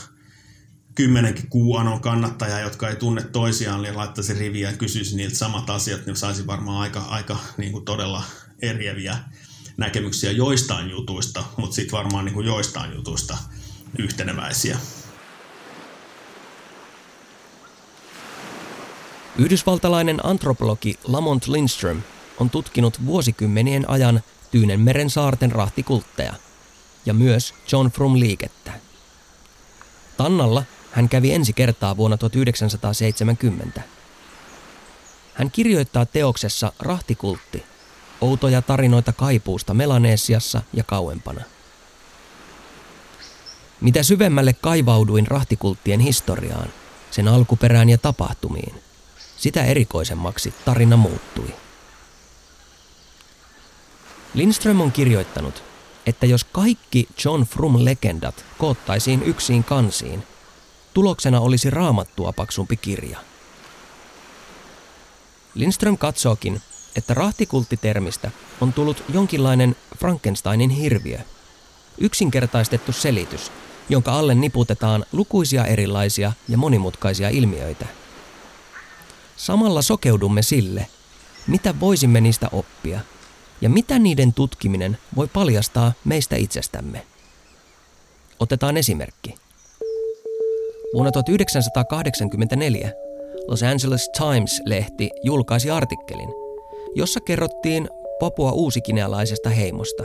kymmenenkin 0.94 1.48
kuuanon 1.48 2.00
kannattajaa, 2.00 2.60
jotka 2.60 2.88
ei 2.88 2.96
tunne 2.96 3.22
toisiaan, 3.22 3.82
niin 3.82 3.96
laittaisi 3.96 4.34
riviä 4.34 4.70
ja 4.70 4.76
kysyisi 4.76 5.16
niiltä 5.16 5.36
samat 5.36 5.70
asiat, 5.70 6.06
niin 6.06 6.16
saisi 6.16 6.46
varmaan 6.46 6.80
aika, 6.80 7.00
aika 7.00 7.38
niin 7.56 7.72
kuin 7.72 7.84
todella 7.84 8.22
eriäviä 8.62 9.18
näkemyksiä 9.76 10.32
joistain 10.32 10.90
jutuista, 10.90 11.44
mutta 11.56 11.74
sitten 11.74 11.98
varmaan 11.98 12.24
niin 12.24 12.34
kuin 12.34 12.46
joistain 12.46 12.94
jutuista 12.94 13.38
yhteneväisiä. 13.98 14.78
Yhdysvaltalainen 19.36 20.26
antropologi 20.26 20.98
Lamont 21.04 21.48
Lindström 21.48 22.02
on 22.38 22.50
tutkinut 22.50 23.06
vuosikymmenien 23.06 23.90
ajan 23.90 24.22
Tyynenmeren 24.50 25.10
saarten 25.10 25.52
rahtikultteja 25.52 26.34
ja 27.06 27.14
myös 27.14 27.54
John 27.72 27.90
Frum-liikettä. 27.90 28.72
Tannalla 30.16 30.64
hän 30.90 31.08
kävi 31.08 31.32
ensi 31.32 31.52
kertaa 31.52 31.96
vuonna 31.96 32.16
1970. 32.16 33.82
Hän 35.34 35.50
kirjoittaa 35.50 36.06
teoksessa 36.06 36.72
Rahtikultti 36.78 37.71
outoja 38.22 38.62
tarinoita 38.62 39.12
kaipuusta 39.12 39.74
Melaneesiassa 39.74 40.62
ja 40.72 40.84
kauempana. 40.84 41.44
Mitä 43.80 44.02
syvemmälle 44.02 44.52
kaivauduin 44.52 45.26
rahtikulttien 45.26 46.00
historiaan, 46.00 46.68
sen 47.10 47.28
alkuperään 47.28 47.88
ja 47.88 47.98
tapahtumiin, 47.98 48.74
sitä 49.36 49.64
erikoisemmaksi 49.64 50.54
tarina 50.64 50.96
muuttui. 50.96 51.54
Lindström 54.34 54.80
on 54.80 54.92
kirjoittanut, 54.92 55.62
että 56.06 56.26
jos 56.26 56.44
kaikki 56.44 57.08
John 57.24 57.42
Frum-legendat 57.42 58.44
koottaisiin 58.58 59.22
yksiin 59.22 59.64
kansiin, 59.64 60.22
tuloksena 60.94 61.40
olisi 61.40 61.70
raamattua 61.70 62.32
paksumpi 62.32 62.76
kirja. 62.76 63.18
Lindström 65.54 65.98
katsookin, 65.98 66.62
että 66.96 67.14
rahtikulttitermistä 67.14 68.30
on 68.60 68.72
tullut 68.72 69.04
jonkinlainen 69.12 69.76
Frankensteinin 69.98 70.70
hirviö. 70.70 71.18
Yksinkertaistettu 71.98 72.92
selitys, 72.92 73.52
jonka 73.88 74.12
alle 74.12 74.34
niputetaan 74.34 75.04
lukuisia 75.12 75.66
erilaisia 75.66 76.32
ja 76.48 76.58
monimutkaisia 76.58 77.28
ilmiöitä. 77.28 77.86
Samalla 79.36 79.82
sokeudumme 79.82 80.42
sille, 80.42 80.86
mitä 81.46 81.74
voisimme 81.80 82.20
niistä 82.20 82.48
oppia 82.52 83.00
ja 83.60 83.68
mitä 83.68 83.98
niiden 83.98 84.32
tutkiminen 84.32 84.98
voi 85.16 85.28
paljastaa 85.28 85.92
meistä 86.04 86.36
itsestämme. 86.36 87.06
Otetaan 88.40 88.76
esimerkki. 88.76 89.34
Vuonna 90.94 91.12
1984 91.12 92.92
Los 93.48 93.62
Angeles 93.62 94.10
Times-lehti 94.18 95.10
julkaisi 95.22 95.70
artikkelin– 95.70 96.28
jossa 96.94 97.20
kerrottiin 97.20 97.88
Papua 98.20 98.52
uusikinealaisesta 98.52 99.50
heimosta, 99.50 100.04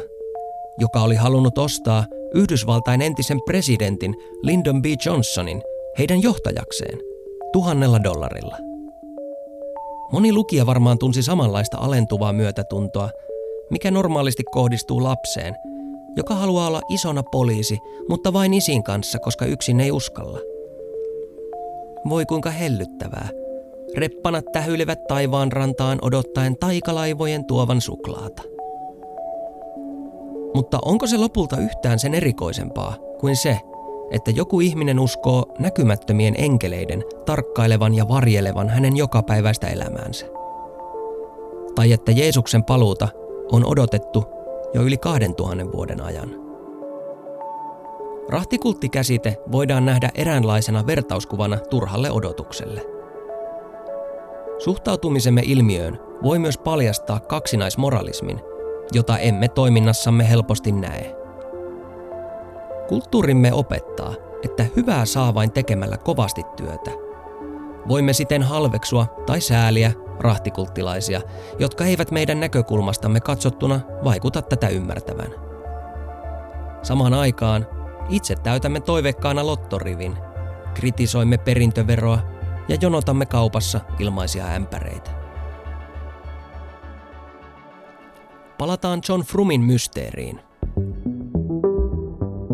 joka 0.77 1.01
oli 1.01 1.15
halunnut 1.15 1.57
ostaa 1.57 2.05
Yhdysvaltain 2.33 3.01
entisen 3.01 3.39
presidentin 3.45 4.15
Lyndon 4.43 4.81
B. 4.81 4.85
Johnsonin 5.05 5.61
heidän 5.99 6.21
johtajakseen 6.21 6.99
tuhannella 7.53 8.03
dollarilla. 8.03 8.57
Moni 10.11 10.33
lukija 10.33 10.65
varmaan 10.65 10.97
tunsi 10.97 11.23
samanlaista 11.23 11.77
alentuvaa 11.77 12.33
myötätuntoa, 12.33 13.09
mikä 13.69 13.91
normaalisti 13.91 14.43
kohdistuu 14.51 15.03
lapseen, 15.03 15.55
joka 16.15 16.35
haluaa 16.35 16.67
olla 16.67 16.81
isona 16.89 17.23
poliisi, 17.23 17.77
mutta 18.09 18.33
vain 18.33 18.53
isin 18.53 18.83
kanssa, 18.83 19.19
koska 19.19 19.45
yksin 19.45 19.79
ei 19.79 19.91
uskalla. 19.91 20.39
Voi 22.09 22.25
kuinka 22.25 22.49
hellyttävää. 22.51 23.29
Reppanat 23.97 24.45
tähyilevät 24.51 25.07
taivaan 25.07 25.51
rantaan 25.51 25.99
odottaen 26.01 26.57
taikalaivojen 26.57 27.45
tuovan 27.45 27.81
suklaata. 27.81 28.43
Mutta 30.55 30.79
onko 30.85 31.07
se 31.07 31.17
lopulta 31.17 31.57
yhtään 31.57 31.99
sen 31.99 32.13
erikoisempaa 32.13 32.95
kuin 33.19 33.35
se, 33.35 33.59
että 34.11 34.31
joku 34.31 34.59
ihminen 34.59 34.99
uskoo 34.99 35.45
näkymättömien 35.59 36.35
enkeleiden 36.37 37.03
tarkkailevan 37.25 37.93
ja 37.93 38.07
varjelevan 38.07 38.69
hänen 38.69 38.97
jokapäiväistä 38.97 39.67
elämäänsä? 39.67 40.25
Tai 41.75 41.91
että 41.91 42.11
Jeesuksen 42.11 42.63
paluuta 42.63 43.07
on 43.51 43.65
odotettu 43.65 44.23
jo 44.73 44.81
yli 44.81 44.97
2000 44.97 45.71
vuoden 45.71 46.01
ajan. 46.01 46.35
Rahtikulttikäsite 48.29 49.37
voidaan 49.51 49.85
nähdä 49.85 50.09
eräänlaisena 50.15 50.87
vertauskuvana 50.87 51.57
turhalle 51.57 52.11
odotukselle. 52.11 52.96
Suhtautumisemme 54.59 55.41
ilmiöön 55.45 55.99
voi 56.23 56.39
myös 56.39 56.57
paljastaa 56.57 57.19
kaksinaismoralismin, 57.19 58.41
jota 58.93 59.17
emme 59.17 59.47
toiminnassamme 59.47 60.29
helposti 60.29 60.71
näe. 60.71 61.15
Kulttuurimme 62.87 63.53
opettaa, 63.53 64.13
että 64.43 64.65
hyvää 64.75 65.05
saa 65.05 65.33
vain 65.33 65.51
tekemällä 65.51 65.97
kovasti 65.97 66.43
työtä. 66.55 66.91
Voimme 67.87 68.13
siten 68.13 68.43
halveksua 68.43 69.05
tai 69.25 69.41
sääliä 69.41 69.91
rahtikulttilaisia, 70.19 71.21
jotka 71.59 71.85
eivät 71.85 72.11
meidän 72.11 72.39
näkökulmastamme 72.39 73.19
katsottuna 73.19 73.79
vaikuta 74.03 74.41
tätä 74.41 74.67
ymmärtävän. 74.67 75.31
Samaan 76.81 77.13
aikaan 77.13 77.67
itse 78.09 78.35
täytämme 78.35 78.79
toivekkaana 78.79 79.45
lottorivin, 79.45 80.17
kritisoimme 80.73 81.37
perintöveroa 81.37 82.36
ja 82.67 82.77
jonotamme 82.81 83.25
kaupassa 83.25 83.79
ilmaisia 83.99 84.45
ämpäreitä. 84.45 85.11
Palataan 88.57 89.01
John 89.09 89.21
Frumin 89.21 89.61
mysteeriin. 89.61 90.39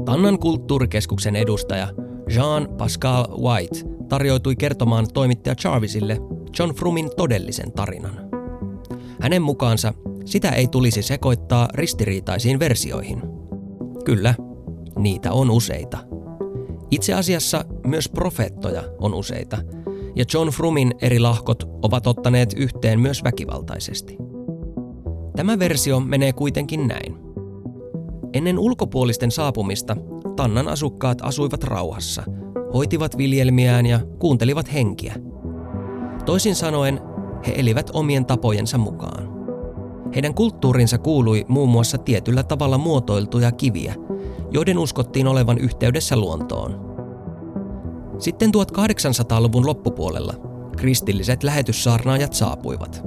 Tannan 0.06 0.40
kulttuurikeskuksen 0.40 1.36
edustaja 1.36 1.88
Jean 2.36 2.68
Pascal 2.78 3.26
White 3.42 3.80
tarjoutui 4.10 4.56
kertomaan 4.56 5.08
toimittaja 5.14 5.56
Jarvisille 5.64 6.18
John 6.60 6.74
Frumin 6.76 7.10
todellisen 7.18 7.72
tarinan. 7.72 8.20
Hänen 9.22 9.42
mukaansa 9.42 9.94
sitä 10.26 10.50
ei 10.50 10.68
tulisi 10.68 11.02
sekoittaa 11.02 11.68
ristiriitaisiin 11.74 12.60
versioihin. 12.60 13.22
Kyllä, 14.06 14.36
niitä 14.98 15.32
on 15.32 15.52
useita. 15.52 15.98
Itse 16.92 17.14
asiassa 17.14 17.66
myös 17.88 18.10
profeettoja 18.10 18.84
on 19.00 19.14
useita, 19.14 19.58
ja 20.16 20.26
John 20.34 20.50
Frumin 20.50 20.92
eri 21.02 21.20
lahkot 21.20 21.64
ovat 21.82 22.08
ottaneet 22.08 22.54
yhteen 22.58 23.00
myös 23.00 23.24
väkivaltaisesti. 23.24 24.18
Tämä 25.36 25.60
versio 25.60 26.00
menee 26.00 26.34
kuitenkin 26.34 26.88
näin. 26.88 27.18
Ennen 28.34 28.60
ulkopuolisten 28.60 29.32
saapumista 29.32 29.96
Tannan 30.36 30.68
asukkaat 30.68 31.18
asuivat 31.22 31.64
rauhassa, 31.64 32.24
hoitivat 32.74 33.18
viljelmiään 33.18 33.86
ja 33.86 34.00
kuuntelivat 34.20 34.74
henkiä. 34.74 35.16
Toisin 36.26 36.56
sanoen, 36.56 37.00
he 37.48 37.54
elivät 37.58 37.90
omien 37.94 38.26
tapojensa 38.26 38.78
mukaan. 38.78 39.34
Heidän 40.16 40.34
kulttuurinsa 40.34 40.98
kuului 40.98 41.46
muun 41.48 41.70
muassa 41.70 41.98
tietyllä 41.98 42.44
tavalla 42.44 42.78
muotoiltuja 42.78 43.52
kiviä, 43.52 43.96
joiden 44.52 44.78
uskottiin 44.78 45.28
olevan 45.28 45.58
yhteydessä 45.58 46.18
luontoon. 46.18 46.93
Sitten 48.24 48.52
1800-luvun 48.56 49.66
loppupuolella 49.66 50.34
kristilliset 50.78 51.44
lähetyssaarnaajat 51.44 52.34
saapuivat. 52.34 53.06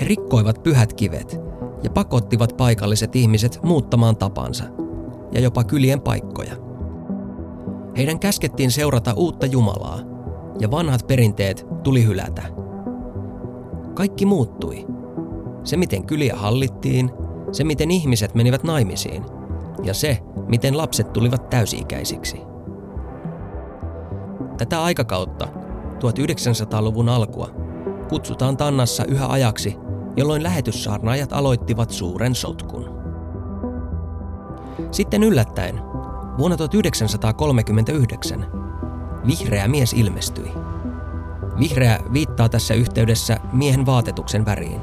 He 0.00 0.04
rikkoivat 0.04 0.62
pyhät 0.62 0.92
kivet 0.92 1.40
ja 1.82 1.90
pakottivat 1.90 2.56
paikalliset 2.56 3.16
ihmiset 3.16 3.58
muuttamaan 3.62 4.16
tapansa 4.16 4.64
ja 5.32 5.40
jopa 5.40 5.64
kylien 5.64 6.00
paikkoja. 6.00 6.52
Heidän 7.96 8.18
käskettiin 8.18 8.70
seurata 8.70 9.12
uutta 9.12 9.46
Jumalaa 9.46 9.98
ja 10.60 10.70
vanhat 10.70 11.06
perinteet 11.06 11.66
tuli 11.82 12.04
hylätä. 12.04 12.42
Kaikki 13.94 14.26
muuttui. 14.26 14.86
Se, 15.64 15.76
miten 15.76 16.06
kyliä 16.06 16.36
hallittiin, 16.36 17.10
se, 17.52 17.64
miten 17.64 17.90
ihmiset 17.90 18.34
menivät 18.34 18.64
naimisiin 18.64 19.24
ja 19.82 19.94
se, 19.94 20.18
miten 20.48 20.76
lapset 20.76 21.12
tulivat 21.12 21.50
täysi-ikäisiksi. 21.50 22.51
Tätä 24.58 24.82
aikakautta, 24.82 25.48
1900-luvun 25.98 27.08
alkua, 27.08 27.50
kutsutaan 28.08 28.56
Tannassa 28.56 29.04
yhä 29.04 29.26
ajaksi 29.26 29.78
jolloin 30.16 30.42
lähetyssaarnaajat 30.42 31.32
aloittivat 31.32 31.90
suuren 31.90 32.34
sotkun. 32.34 33.02
Sitten 34.90 35.22
yllättäen, 35.22 35.80
vuonna 36.38 36.56
1939, 36.56 38.46
vihreä 39.26 39.68
mies 39.68 39.92
ilmestyi. 39.92 40.52
Vihreä 41.58 42.00
viittaa 42.12 42.48
tässä 42.48 42.74
yhteydessä 42.74 43.36
miehen 43.52 43.86
vaatetuksen 43.86 44.44
väriin. 44.44 44.80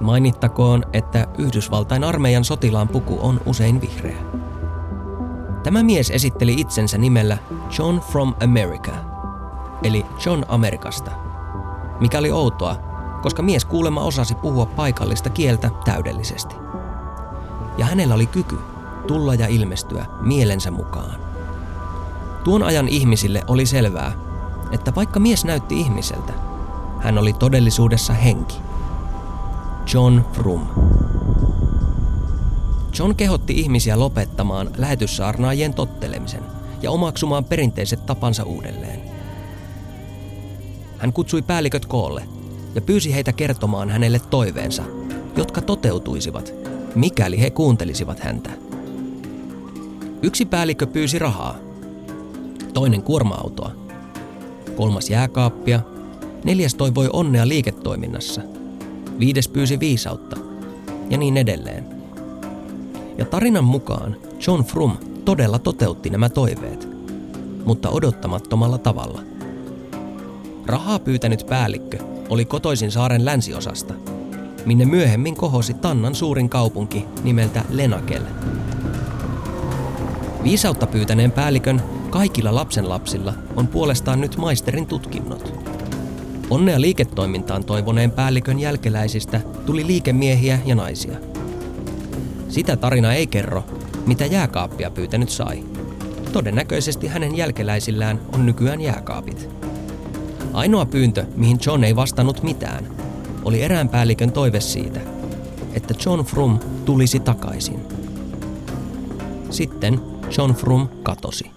Mainittakoon, 0.00 0.84
että 0.92 1.26
Yhdysvaltain 1.38 2.04
armeijan 2.04 2.44
sotilaan 2.44 2.88
puku 2.88 3.18
on 3.22 3.40
usein 3.46 3.80
vihreä. 3.80 4.37
Tämä 5.68 5.82
mies 5.82 6.10
esitteli 6.10 6.54
itsensä 6.58 6.98
nimellä 6.98 7.38
John 7.78 8.00
from 8.00 8.34
America, 8.44 8.92
eli 9.82 10.06
John 10.26 10.44
Amerikasta, 10.48 11.10
mikä 12.00 12.18
oli 12.18 12.30
outoa, 12.30 12.76
koska 13.22 13.42
mies 13.42 13.64
kuulemma 13.64 14.02
osasi 14.02 14.34
puhua 14.34 14.66
paikallista 14.66 15.30
kieltä 15.30 15.70
täydellisesti. 15.84 16.54
Ja 17.78 17.86
hänellä 17.86 18.14
oli 18.14 18.26
kyky 18.26 18.58
tulla 19.06 19.34
ja 19.34 19.46
ilmestyä 19.46 20.06
mielensä 20.20 20.70
mukaan. 20.70 21.20
Tuon 22.44 22.62
ajan 22.62 22.88
ihmisille 22.88 23.42
oli 23.46 23.66
selvää, 23.66 24.12
että 24.70 24.94
vaikka 24.94 25.20
mies 25.20 25.44
näytti 25.44 25.80
ihmiseltä, 25.80 26.32
hän 27.00 27.18
oli 27.18 27.32
todellisuudessa 27.32 28.12
henki. 28.12 28.56
John 29.94 30.20
Frum. 30.32 30.66
John 32.98 33.14
kehotti 33.14 33.52
ihmisiä 33.52 33.98
lopettamaan 33.98 34.70
lähetyssaarnaajien 34.76 35.74
tottelemisen 35.74 36.42
ja 36.82 36.90
omaksumaan 36.90 37.44
perinteiset 37.44 38.06
tapansa 38.06 38.44
uudelleen. 38.44 39.00
Hän 40.98 41.12
kutsui 41.12 41.42
päälliköt 41.42 41.86
koolle 41.86 42.22
ja 42.74 42.80
pyysi 42.80 43.14
heitä 43.14 43.32
kertomaan 43.32 43.90
hänelle 43.90 44.20
toiveensa, 44.30 44.82
jotka 45.36 45.60
toteutuisivat, 45.60 46.54
mikäli 46.94 47.40
he 47.40 47.50
kuuntelisivat 47.50 48.20
häntä. 48.20 48.50
Yksi 50.22 50.44
päällikkö 50.44 50.86
pyysi 50.86 51.18
rahaa, 51.18 51.56
toinen 52.74 53.02
kuorma-autoa, 53.02 53.70
kolmas 54.76 55.10
jääkaappia, 55.10 55.80
neljäs 56.44 56.74
toivoi 56.74 57.10
onnea 57.12 57.48
liiketoiminnassa, 57.48 58.42
viides 59.18 59.48
pyysi 59.48 59.80
viisautta 59.80 60.36
ja 61.10 61.18
niin 61.18 61.36
edelleen. 61.36 61.97
Ja 63.18 63.24
tarinan 63.24 63.64
mukaan 63.64 64.16
John 64.46 64.64
Frum 64.64 64.92
todella 65.24 65.58
toteutti 65.58 66.10
nämä 66.10 66.28
toiveet, 66.28 66.88
mutta 67.64 67.90
odottamattomalla 67.90 68.78
tavalla. 68.78 69.20
Rahaa 70.66 70.98
pyytänyt 70.98 71.46
päällikkö 71.48 71.98
oli 72.28 72.44
kotoisin 72.44 72.90
saaren 72.90 73.24
länsiosasta, 73.24 73.94
minne 74.66 74.84
myöhemmin 74.84 75.36
kohosi 75.36 75.74
Tannan 75.74 76.14
suurin 76.14 76.48
kaupunki 76.48 77.04
nimeltä 77.22 77.64
Lenakel. 77.70 78.22
Viisautta 80.42 80.86
pyytäneen 80.86 81.32
päällikön 81.32 81.82
kaikilla 82.10 82.54
lapsenlapsilla 82.54 83.34
on 83.56 83.66
puolestaan 83.68 84.20
nyt 84.20 84.36
maisterin 84.36 84.86
tutkinnot. 84.86 85.54
Onnea 86.50 86.80
liiketoimintaan 86.80 87.64
toivoneen 87.64 88.10
päällikön 88.10 88.58
jälkeläisistä 88.58 89.40
tuli 89.66 89.86
liikemiehiä 89.86 90.58
ja 90.64 90.74
naisia. 90.74 91.27
Sitä 92.48 92.76
tarina 92.76 93.14
ei 93.14 93.26
kerro, 93.26 93.64
mitä 94.06 94.26
jääkaappia 94.26 94.90
pyytänyt 94.90 95.30
sai. 95.30 95.64
Todennäköisesti 96.32 97.06
hänen 97.06 97.36
jälkeläisillään 97.36 98.20
on 98.32 98.46
nykyään 98.46 98.80
jääkaapit. 98.80 99.48
Ainoa 100.52 100.86
pyyntö, 100.86 101.26
mihin 101.36 101.58
John 101.66 101.84
ei 101.84 101.96
vastannut 101.96 102.42
mitään, 102.42 102.96
oli 103.44 103.62
erään 103.62 103.88
päällikön 103.88 104.32
toive 104.32 104.60
siitä, 104.60 105.00
että 105.72 105.94
John 106.06 106.24
Frum 106.24 106.58
tulisi 106.84 107.20
takaisin. 107.20 107.80
Sitten 109.50 110.00
John 110.38 110.52
Frum 110.52 110.88
katosi. 111.02 111.50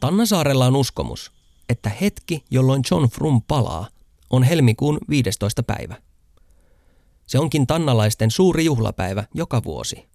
Tannasaarella 0.00 0.66
on 0.66 0.76
uskomus, 0.76 1.32
että 1.68 1.90
hetki, 2.00 2.44
jolloin 2.50 2.82
John 2.90 3.08
Frum 3.08 3.42
palaa, 3.48 3.88
on 4.30 4.42
helmikuun 4.42 4.98
15. 5.10 5.62
päivä. 5.62 6.07
Se 7.28 7.38
onkin 7.38 7.66
tannalaisten 7.66 8.30
suuri 8.30 8.64
juhlapäivä 8.64 9.24
joka 9.34 9.64
vuosi. 9.64 10.08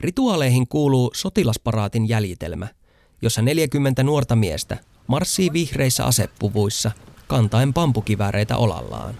Rituaaleihin 0.00 0.68
kuuluu 0.68 1.10
sotilasparaatin 1.14 2.08
jäljitelmä, 2.08 2.68
jossa 3.22 3.42
40 3.42 4.02
nuorta 4.02 4.36
miestä 4.36 4.78
marssii 5.06 5.52
vihreissä 5.52 6.04
asepuvuissa 6.04 6.90
kantaen 7.26 7.74
pampukivääreitä 7.74 8.56
olallaan. 8.56 9.14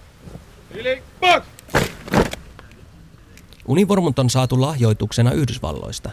Univormut 3.67 4.19
on 4.19 4.29
saatu 4.29 4.61
lahjoituksena 4.61 5.31
Yhdysvalloista. 5.31 6.11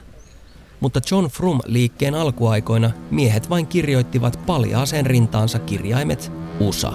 Mutta 0.80 1.00
John 1.10 1.26
Frum-liikkeen 1.26 2.14
alkuaikoina 2.14 2.90
miehet 3.10 3.50
vain 3.50 3.66
kirjoittivat 3.66 4.40
paljaaseen 4.46 5.06
rintaansa 5.06 5.58
kirjaimet 5.58 6.32
USA. 6.60 6.92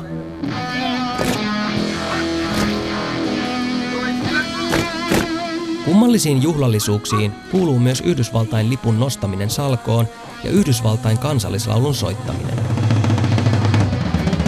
Kummallisiin 5.94 6.44
juhlallisuuksiin 6.44 7.32
kuuluu 7.52 7.80
myös 7.80 8.02
Yhdysvaltain 8.02 8.70
lipun 8.70 9.00
nostaminen 9.00 9.50
salkoon 9.50 10.08
ja 10.44 10.50
Yhdysvaltain 10.50 11.18
kansallislaulun 11.18 11.96
soittaminen. 11.96 12.60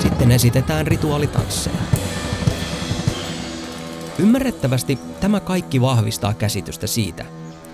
Sitten 0.01 0.31
esitetään 0.31 0.87
rituaalitansseja. 0.87 1.75
Ymmärrettävästi 4.19 4.99
tämä 5.21 5.39
kaikki 5.39 5.81
vahvistaa 5.81 6.33
käsitystä 6.33 6.87
siitä, 6.87 7.25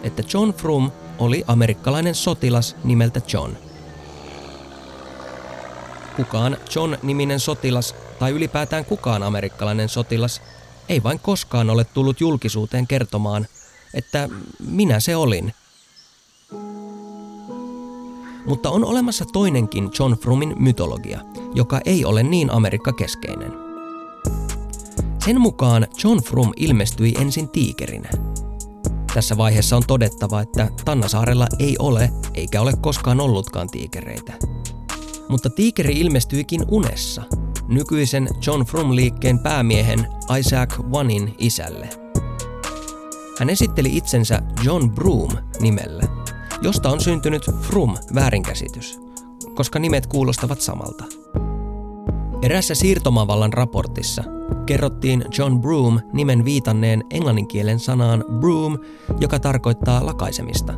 että 0.03 0.23
John 0.33 0.53
Frum 0.53 0.91
oli 1.19 1.43
amerikkalainen 1.47 2.15
sotilas 2.15 2.75
nimeltä 2.83 3.21
John. 3.33 3.51
Kukaan 6.15 6.57
John-niminen 6.75 7.39
sotilas 7.39 7.95
tai 8.19 8.31
ylipäätään 8.31 8.85
kukaan 8.85 9.23
amerikkalainen 9.23 9.89
sotilas 9.89 10.41
ei 10.89 11.03
vain 11.03 11.19
koskaan 11.19 11.69
ole 11.69 11.83
tullut 11.83 12.21
julkisuuteen 12.21 12.87
kertomaan, 12.87 13.47
että 13.93 14.29
minä 14.59 14.99
se 14.99 15.15
olin. 15.15 15.53
Mutta 18.45 18.69
on 18.69 18.85
olemassa 18.85 19.25
toinenkin 19.25 19.89
John 19.99 20.13
Frumin 20.13 20.55
mytologia, 20.59 21.19
joka 21.55 21.79
ei 21.85 22.05
ole 22.05 22.23
niin 22.23 22.51
Amerikka-keskeinen. 22.51 23.53
Sen 25.25 25.41
mukaan 25.41 25.87
John 26.03 26.23
Frum 26.23 26.51
ilmestyi 26.55 27.13
ensin 27.19 27.49
tiikerinä. 27.49 28.09
Tässä 29.13 29.37
vaiheessa 29.37 29.77
on 29.77 29.83
todettava, 29.87 30.41
että 30.41 30.67
Tannasaarella 30.85 31.47
ei 31.59 31.75
ole 31.79 32.09
eikä 32.33 32.61
ole 32.61 32.73
koskaan 32.81 33.19
ollutkaan 33.19 33.69
tiikereitä. 33.69 34.33
Mutta 35.29 35.49
tiikeri 35.49 35.99
ilmestyikin 35.99 36.65
unessa, 36.67 37.23
nykyisen 37.67 38.29
John 38.47 38.61
Frum-liikkeen 38.61 39.39
päämiehen 39.39 40.07
Isaac 40.39 40.79
Wanin 40.79 41.35
isälle. 41.37 42.00
Hän 43.39 43.49
esitteli 43.49 43.97
itsensä 43.97 44.41
John 44.63 44.91
Broom 44.91 45.29
nimellä, 45.59 46.03
josta 46.61 46.89
on 46.89 47.01
syntynyt 47.01 47.51
Frum 47.61 47.97
väärinkäsitys, 48.15 48.99
koska 49.55 49.79
nimet 49.79 50.07
kuulostavat 50.07 50.61
samalta. 50.61 51.03
Erässä 52.41 52.75
siirtomavallan 52.75 53.53
raportissa 53.53 54.23
kerrottiin 54.65 55.25
John 55.37 55.61
Broom 55.61 55.99
nimen 56.13 56.45
viitanneen 56.45 57.03
englanninkielen 57.09 57.79
sanaan 57.79 58.25
broom, 58.39 58.77
joka 59.19 59.39
tarkoittaa 59.39 60.05
lakaisemista. 60.05 60.73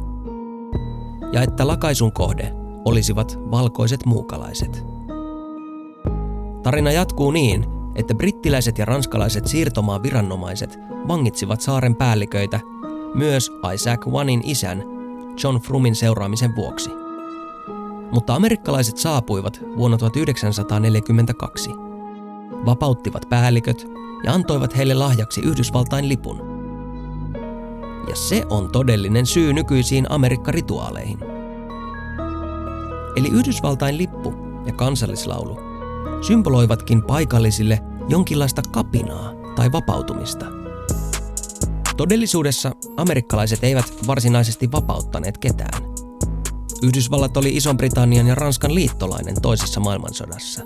Ja 1.33 1.41
että 1.41 1.67
lakaisun 1.67 2.11
kohde 2.11 2.53
olisivat 2.85 3.39
valkoiset 3.51 4.05
muukalaiset. 4.05 4.85
Tarina 6.63 6.91
jatkuu 6.91 7.31
niin, 7.31 7.65
että 7.95 8.15
brittiläiset 8.15 8.77
ja 8.77 8.85
ranskalaiset 8.85 9.47
siirtomaan 9.47 10.03
viranomaiset 10.03 10.79
vangitsivat 11.07 11.61
saaren 11.61 11.95
päälliköitä, 11.95 12.59
myös 13.13 13.51
Isaac 13.73 14.07
Wanin 14.07 14.41
isän, 14.43 14.83
John 15.43 15.57
Frumin 15.57 15.95
seuraamisen 15.95 16.55
vuoksi. 16.55 16.89
Mutta 18.11 18.35
amerikkalaiset 18.35 18.97
saapuivat 18.97 19.61
vuonna 19.77 19.97
1942, 19.97 21.69
vapauttivat 22.65 23.29
päälliköt 23.29 23.87
ja 24.23 24.33
antoivat 24.33 24.77
heille 24.77 24.93
lahjaksi 24.93 25.41
Yhdysvaltain 25.41 26.09
lipun. 26.09 26.53
Ja 28.09 28.15
se 28.15 28.43
on 28.49 28.71
todellinen 28.71 29.25
syy 29.25 29.53
nykyisiin 29.53 30.11
Amerikka-rituaaleihin. 30.11 31.19
Eli 33.15 33.27
Yhdysvaltain 33.27 33.97
lippu 33.97 34.33
ja 34.65 34.73
kansallislaulu 34.73 35.72
symboloivatkin 36.27 37.03
paikallisille 37.03 37.79
jonkinlaista 38.09 38.61
kapinaa 38.71 39.33
tai 39.55 39.71
vapautumista. 39.71 40.45
Todellisuudessa 41.97 42.71
amerikkalaiset 42.97 43.63
eivät 43.63 43.93
varsinaisesti 44.07 44.71
vapauttaneet 44.71 45.37
ketään. 45.37 45.83
Yhdysvallat 46.83 47.37
oli 47.37 47.55
Ison-Britannian 47.55 48.27
ja 48.27 48.35
Ranskan 48.35 48.75
liittolainen 48.75 49.41
toisessa 49.41 49.79
maailmansodassa. 49.79 50.61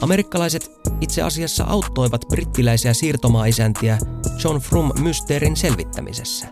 Amerikkalaiset 0.00 0.70
itse 1.00 1.22
asiassa 1.22 1.64
auttoivat 1.64 2.24
brittiläisiä 2.28 2.94
siirtomaaisäntiä 2.94 3.98
John 4.44 4.58
Frum 4.58 4.90
mysteerin 5.00 5.56
selvittämisessä. 5.56 6.46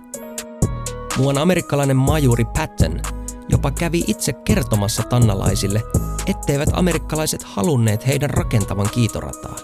Muuan 1.18 1.38
amerikkalainen 1.38 1.96
majuri 1.96 2.44
Patton 2.44 3.00
jopa 3.48 3.70
kävi 3.70 4.04
itse 4.06 4.32
kertomassa 4.32 5.02
tannalaisille, 5.02 5.82
etteivät 6.26 6.68
amerikkalaiset 6.72 7.42
halunneet 7.42 8.06
heidän 8.06 8.30
rakentavan 8.30 8.88
kiitorataa. 8.94 9.56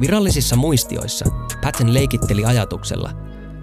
Virallisissa 0.00 0.56
muistioissa 0.56 1.24
Patton 1.62 1.94
leikitteli 1.94 2.44
ajatuksella, 2.44 3.10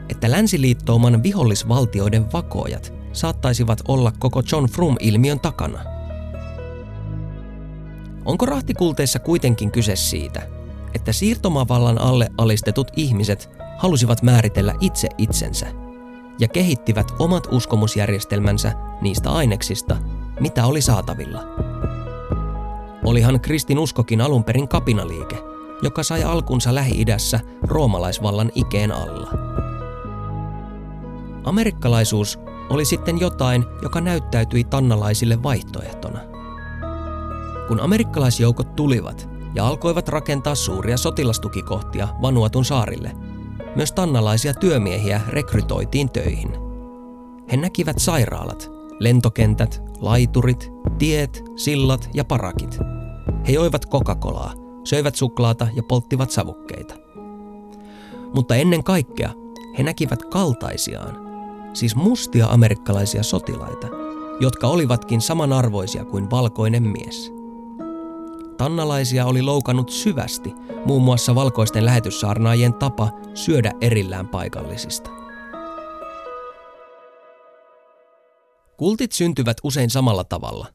että 0.10 0.32
länsiliittouman 0.32 1.24
vihollisvaltioiden 1.24 2.32
vakoojat 2.34 2.94
saattaisivat 3.14 3.82
olla 3.88 4.12
koko 4.20 4.44
John 4.52 4.66
Frum-ilmiön 4.66 5.40
takana. 5.40 5.80
Onko 8.26 8.46
rahtikulteissa 8.46 9.20
kuitenkin 9.20 9.72
kyse 9.72 9.96
siitä, 9.96 10.42
että 10.94 11.14
siirtomavallan 11.14 12.02
alle 12.02 12.30
alistetut 12.38 12.92
ihmiset 12.96 13.50
halusivat 13.78 14.22
määritellä 14.22 14.74
itse 14.82 15.10
itsensä 15.18 15.85
ja 16.40 16.48
kehittivät 16.48 17.12
omat 17.20 17.48
uskomusjärjestelmänsä 17.52 18.74
niistä 19.02 19.32
aineksista, 19.32 19.98
mitä 20.40 20.66
oli 20.66 20.82
saatavilla. 20.82 21.44
Olihan 23.04 23.42
kristin 23.42 23.80
uskokin 23.80 24.22
alun 24.22 24.44
perin 24.44 24.68
kapinaliike, 24.68 25.38
joka 25.82 26.04
sai 26.04 26.24
alkunsa 26.24 26.76
Lähi-idässä 26.76 27.40
roomalaisvallan 27.62 28.52
ikeen 28.56 28.92
alla. 28.92 29.32
Amerikkalaisuus 31.44 32.40
oli 32.70 32.86
sitten 32.86 33.20
jotain, 33.20 33.66
joka 33.82 34.02
näyttäytyi 34.02 34.64
tannalaisille 34.64 35.44
vaihtoehtona. 35.44 36.20
Kun 37.68 37.80
amerikkalaisjoukot 37.80 38.76
tulivat 38.76 39.30
ja 39.56 39.68
alkoivat 39.68 40.10
rakentaa 40.10 40.56
suuria 40.56 40.98
sotilastukikohtia 40.98 42.08
Vanuatun 42.22 42.66
saarille, 42.66 43.12
myös 43.76 43.92
tannalaisia 43.92 44.54
työmiehiä 44.54 45.22
rekrytoitiin 45.28 46.10
töihin. 46.12 46.50
He 47.52 47.58
näkivät 47.58 48.00
sairaalat, 48.00 48.72
lentokentät, 49.00 49.82
laiturit, 50.00 50.72
tiet, 50.98 51.44
sillat 51.56 52.10
ja 52.14 52.26
parakit. 52.26 52.78
He 53.48 53.52
joivat 53.54 53.86
Coca-Colaa, 53.90 54.54
söivät 54.84 55.16
suklaata 55.16 55.68
ja 55.76 55.84
polttivat 55.84 56.32
savukkeita. 56.32 56.96
Mutta 58.34 58.56
ennen 58.56 58.84
kaikkea 58.84 59.30
he 59.78 59.84
näkivät 59.84 60.26
kaltaisiaan, 60.26 61.18
siis 61.74 61.96
mustia 61.96 62.48
amerikkalaisia 62.48 63.24
sotilaita, 63.24 63.88
jotka 64.40 64.68
olivatkin 64.68 65.22
samanarvoisia 65.22 66.06
kuin 66.06 66.30
valkoinen 66.30 66.84
mies. 66.84 67.35
Tannalaisia 68.58 69.26
oli 69.26 69.42
loukannut 69.42 69.90
syvästi 69.90 70.54
muun 70.86 71.04
muassa 71.04 71.36
valkoisten 71.36 71.86
lähetyssaarnaajien 71.86 72.74
tapa 72.74 73.12
syödä 73.34 73.72
erillään 73.82 74.28
paikallisista. 74.28 75.10
Kultit 78.78 79.12
syntyvät 79.12 79.58
usein 79.64 79.90
samalla 79.90 80.24
tavalla, 80.24 80.68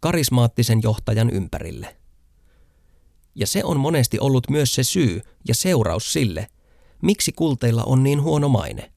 karismaattisen 0.00 0.80
johtajan 0.82 1.30
ympärille. 1.30 1.96
Ja 3.34 3.46
se 3.46 3.64
on 3.64 3.80
monesti 3.80 4.18
ollut 4.18 4.50
myös 4.50 4.74
se 4.74 4.84
syy 4.84 5.20
ja 5.48 5.54
seuraus 5.54 6.12
sille, 6.12 6.46
miksi 7.02 7.32
kulteilla 7.32 7.84
on 7.84 8.02
niin 8.02 8.22
huono 8.22 8.48
maine. 8.48 8.92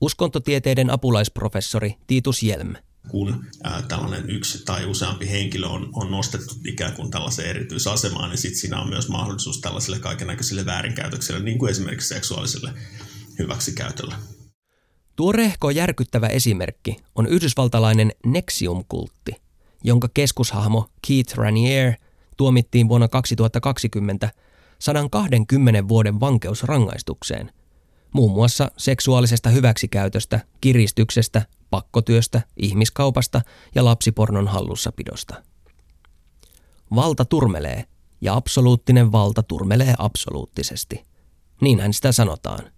Uskontotieteiden 0.00 0.90
apulaisprofessori 0.90 1.94
Titus 2.06 2.42
Jelm– 2.42 2.74
kun 3.08 3.44
ää, 3.64 3.82
tällainen 3.82 4.30
yksi 4.30 4.64
tai 4.64 4.86
useampi 4.86 5.30
henkilö 5.30 5.66
on, 5.66 5.90
on 5.92 6.10
nostettu 6.10 6.54
ikään 6.66 6.92
kuin 6.92 7.10
tällaiseen 7.10 7.50
erityisasemaan, 7.50 8.30
niin 8.30 8.38
sitten 8.38 8.60
siinä 8.60 8.80
on 8.80 8.88
myös 8.88 9.08
mahdollisuus 9.08 9.60
tällaisille 9.60 9.98
kaikenlaisille 9.98 10.66
väärinkäytöksille, 10.66 11.40
niin 11.40 11.58
kuin 11.58 11.70
esimerkiksi 11.70 12.08
seksuaaliselle 12.08 12.72
hyväksikäytölle. 13.38 14.14
Tuo 15.16 15.32
rehko 15.32 15.70
järkyttävä 15.70 16.26
esimerkki 16.26 16.96
on 17.14 17.26
yhdysvaltalainen 17.26 18.12
Nexium-kultti, 18.26 19.32
jonka 19.84 20.08
keskushahmo 20.14 20.90
Keith 21.06 21.34
Raniere 21.34 21.96
tuomittiin 22.36 22.88
vuonna 22.88 23.08
2020 23.08 24.30
120 24.78 25.88
vuoden 25.88 26.20
vankeusrangaistukseen, 26.20 27.52
muun 28.12 28.32
muassa 28.32 28.70
seksuaalisesta 28.76 29.50
hyväksikäytöstä, 29.50 30.40
kiristyksestä, 30.60 31.42
pakkotyöstä, 31.70 32.42
ihmiskaupasta 32.56 33.40
ja 33.74 33.84
lapsipornon 33.84 34.48
hallussapidosta. 34.48 35.34
Valta 36.94 37.24
turmelee, 37.24 37.84
ja 38.20 38.34
absoluuttinen 38.34 39.12
valta 39.12 39.42
turmelee 39.42 39.94
absoluuttisesti. 39.98 41.04
Niinhän 41.60 41.92
sitä 41.92 42.12
sanotaan. 42.12 42.72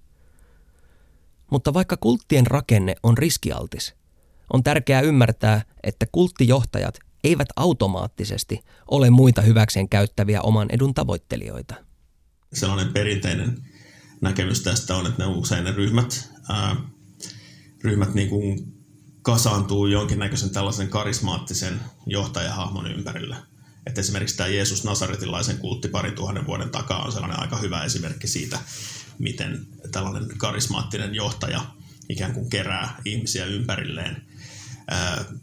Mutta 1.51 1.75
vaikka 1.75 1.97
kulttien 1.97 2.47
rakenne 2.47 2.95
on 3.03 3.19
riskialtis, 3.19 3.95
on 4.53 4.63
tärkeää 4.63 5.01
ymmärtää, 5.01 5.63
että 5.83 6.07
kulttijohtajat 6.13 6.99
eivät 7.25 7.49
automaattisesti 7.57 8.61
ole 8.91 9.11
muita 9.11 9.43
hyväkseen 9.43 9.89
käyttäviä 9.89 10.43
oman 10.43 10.69
edun 10.71 10.95
tavoittelijoita. 10.95 11.75
Sellainen 12.53 12.93
perinteinen 12.93 13.59
näkemys 14.21 14.63
tästä 14.63 14.97
on, 14.97 15.07
että 15.07 15.23
ne 15.23 15.31
usein 15.35 15.65
ne 15.65 15.73
ryhmät, 15.73 16.31
ää, 16.49 16.77
ryhmät 17.85 18.15
niin 18.15 18.29
kuin 18.29 18.72
kasaantuu 19.23 19.87
jonkinnäköisen 19.87 20.51
tällaisen 20.51 20.89
karismaattisen 20.89 21.81
johtajahahmon 22.07 22.87
ympärille. 22.87 23.37
Että 23.87 24.01
esimerkiksi 24.01 24.37
tämä 24.37 24.49
Jeesus 24.49 24.85
Nasaretilaisen 24.85 25.59
kultti 25.59 25.89
parin 25.89 26.15
tuhannen 26.15 26.47
vuoden 26.47 26.71
takaa 26.71 27.05
on 27.05 27.13
sellainen 27.13 27.41
aika 27.41 27.57
hyvä 27.57 27.85
esimerkki 27.85 28.27
siitä, 28.27 28.59
miten 29.19 29.67
tällainen 29.93 30.39
karismaattinen 30.39 31.15
johtaja 31.15 31.65
ikään 32.09 32.33
kuin 32.33 32.51
kerää 32.51 33.01
ihmisiä 33.05 33.45
ympärilleen 33.45 34.23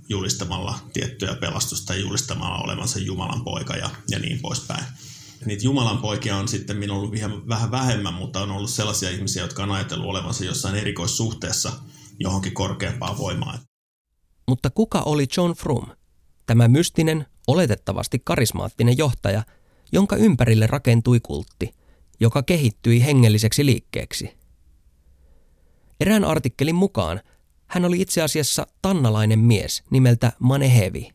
julistamalla 0.09 0.79
tiettyä 0.93 1.35
pelastusta 1.35 1.93
ja 1.93 1.99
julistamalla 1.99 2.63
olevansa 2.63 2.99
Jumalan 2.99 3.43
poika 3.43 3.75
ja, 3.75 3.89
ja 4.09 4.19
niin 4.19 4.39
poispäin. 4.39 4.83
Niitä 5.45 5.63
Jumalan 5.63 5.97
poikia 5.97 6.37
on 6.37 6.47
sitten 6.47 6.77
minulla 6.77 6.99
ollut 6.99 7.47
vähän 7.47 7.71
vähemmän, 7.71 8.13
mutta 8.13 8.41
on 8.41 8.51
ollut 8.51 8.69
sellaisia 8.69 9.09
ihmisiä, 9.09 9.43
jotka 9.43 9.63
on 9.63 9.71
ajatellut 9.71 10.07
olevansa 10.07 10.45
jossain 10.45 10.75
erikoissuhteessa 10.75 11.71
johonkin 12.19 12.53
korkeampaan 12.53 13.17
voimaan. 13.17 13.59
Mutta 14.49 14.69
kuka 14.69 15.01
oli 15.01 15.27
John 15.37 15.51
Frum? 15.51 15.85
Tämä 16.45 16.67
mystinen, 16.67 17.25
oletettavasti 17.47 18.21
karismaattinen 18.23 18.97
johtaja, 18.97 19.43
jonka 19.91 20.15
ympärille 20.15 20.67
rakentui 20.67 21.19
kultti, 21.19 21.73
joka 22.19 22.43
kehittyi 22.43 23.05
hengelliseksi 23.05 23.65
liikkeeksi. 23.65 24.37
Erään 25.99 26.25
artikkelin 26.25 26.75
mukaan 26.75 27.21
hän 27.67 27.85
oli 27.85 28.01
itse 28.01 28.21
asiassa 28.21 28.67
tannalainen 28.81 29.39
mies 29.39 29.83
nimeltä 29.89 30.31
Manehevi, 30.39 31.11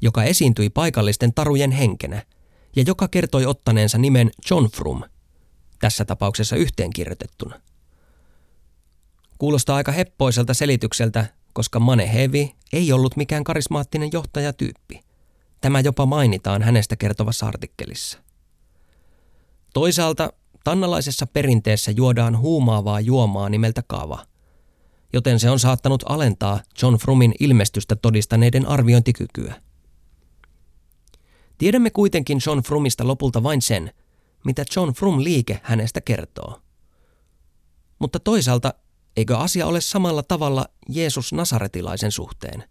joka 0.00 0.24
esiintyi 0.24 0.70
paikallisten 0.70 1.34
tarujen 1.34 1.70
henkenä 1.70 2.22
ja 2.76 2.84
joka 2.86 3.08
kertoi 3.08 3.46
ottaneensa 3.46 3.98
nimen 3.98 4.30
John 4.50 4.66
Frum, 4.66 5.02
tässä 5.80 6.04
tapauksessa 6.04 6.56
yhteenkirjoitettuna. 6.56 7.60
Kuulostaa 9.38 9.76
aika 9.76 9.92
heppoiselta 9.92 10.54
selitykseltä, 10.54 11.37
koska 11.58 11.80
Manehevi 11.80 12.54
ei 12.72 12.92
ollut 12.92 13.16
mikään 13.16 13.44
karismaattinen 13.44 14.10
johtajatyyppi. 14.12 15.00
Tämä 15.60 15.80
jopa 15.80 16.06
mainitaan 16.06 16.62
hänestä 16.62 16.96
kertovassa 16.96 17.46
artikkelissa. 17.46 18.18
Toisaalta 19.74 20.32
tannalaisessa 20.64 21.26
perinteessä 21.26 21.90
juodaan 21.90 22.38
huumaavaa 22.38 23.00
juomaa 23.00 23.48
nimeltä 23.48 23.82
kava, 23.86 24.26
joten 25.12 25.40
se 25.40 25.50
on 25.50 25.58
saattanut 25.58 26.04
alentaa 26.08 26.60
John 26.82 26.94
Frumin 26.94 27.34
ilmestystä 27.40 27.96
todistaneiden 27.96 28.66
arviointikykyä. 28.66 29.54
Tiedämme 31.58 31.90
kuitenkin 31.90 32.40
John 32.46 32.58
Frumista 32.58 33.06
lopulta 33.06 33.42
vain 33.42 33.62
sen, 33.62 33.92
mitä 34.44 34.64
John 34.76 34.92
Frum 34.92 35.24
liike 35.24 35.60
hänestä 35.62 36.00
kertoo. 36.00 36.60
Mutta 37.98 38.20
toisaalta 38.20 38.74
eikö 39.16 39.38
asia 39.38 39.66
ole 39.66 39.80
samalla 39.80 40.22
tavalla 40.22 40.66
Jeesus 40.88 41.32
Nasaretilaisen 41.32 42.12
suhteen? 42.12 42.64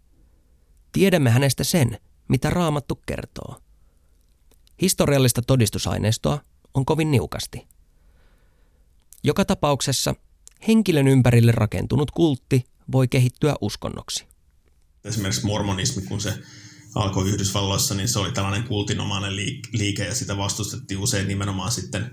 Tiedämme 0.92 1.30
hänestä 1.30 1.64
sen, 1.64 1.98
mitä 2.28 2.50
raamattu 2.50 3.02
kertoo. 3.06 3.56
Historiallista 4.82 5.42
todistusaineistoa 5.42 6.40
on 6.74 6.84
kovin 6.84 7.10
niukasti. 7.10 7.66
Joka 9.24 9.44
tapauksessa 9.44 10.14
henkilön 10.68 11.08
ympärille 11.08 11.52
rakentunut 11.52 12.10
kultti 12.10 12.64
voi 12.92 13.08
kehittyä 13.08 13.54
uskonnoksi. 13.60 14.26
Esimerkiksi 15.04 15.46
mormonismi, 15.46 16.02
kun 16.02 16.20
se 16.20 16.34
alkoi 16.94 17.28
Yhdysvalloissa, 17.28 17.94
niin 17.94 18.08
se 18.08 18.18
oli 18.18 18.32
tällainen 18.32 18.68
kultinomainen 18.68 19.36
liike 19.72 20.04
ja 20.04 20.14
sitä 20.14 20.36
vastustettiin 20.36 21.00
usein 21.00 21.28
nimenomaan 21.28 21.72
sitten 21.72 22.10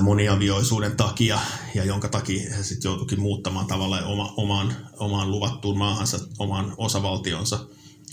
moniavioisuuden 0.00 0.96
takia 0.96 1.38
ja 1.74 1.84
jonka 1.84 2.08
takia 2.08 2.56
he 2.56 2.62
sitten 2.62 2.88
joutuikin 2.88 3.20
muuttamaan 3.20 3.66
tavallaan 3.66 4.04
oma, 4.04 4.34
omaan, 4.36 4.76
omaan 4.98 5.30
luvattuun 5.30 5.78
maahansa, 5.78 6.18
omaan 6.38 6.74
osavaltionsa– 6.76 7.58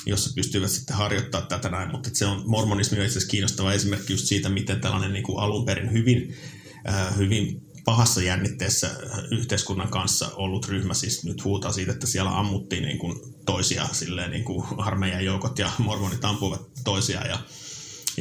jossa 0.05 0.33
pystyvät 0.35 0.71
sitten 0.71 0.95
harjoittaa 0.95 1.41
tätä 1.41 1.69
näin, 1.69 1.91
mutta 1.91 2.09
se 2.13 2.25
on, 2.25 2.43
mormonismi 2.45 2.99
on 2.99 3.05
itse 3.05 3.17
asiassa 3.17 3.31
kiinnostava 3.31 3.73
esimerkki 3.73 4.13
just 4.13 4.25
siitä, 4.25 4.49
miten 4.49 4.81
tällainen 4.81 5.13
niin 5.13 5.23
kuin 5.23 5.39
alun 5.39 5.65
perin 5.65 5.91
hyvin, 5.91 6.35
hyvin 7.17 7.61
pahassa 7.85 8.21
jännitteessä 8.21 8.89
yhteiskunnan 9.31 9.89
kanssa 9.89 10.31
ollut 10.35 10.67
ryhmä 10.67 10.93
siis 10.93 11.25
nyt 11.25 11.43
huutaa 11.43 11.71
siitä, 11.71 11.91
että 11.91 12.07
siellä 12.07 12.39
ammuttiin 12.39 12.83
niin 12.83 12.97
kuin 12.97 13.19
toisia 13.45 13.87
silleen 13.91 14.31
niin 14.31 14.43
kuin 14.43 14.65
armeijan 14.77 15.25
joukot 15.25 15.59
ja 15.59 15.71
mormonit 15.77 16.25
ampuvat 16.25 16.61
toisia 16.83 17.27
ja, 17.27 17.39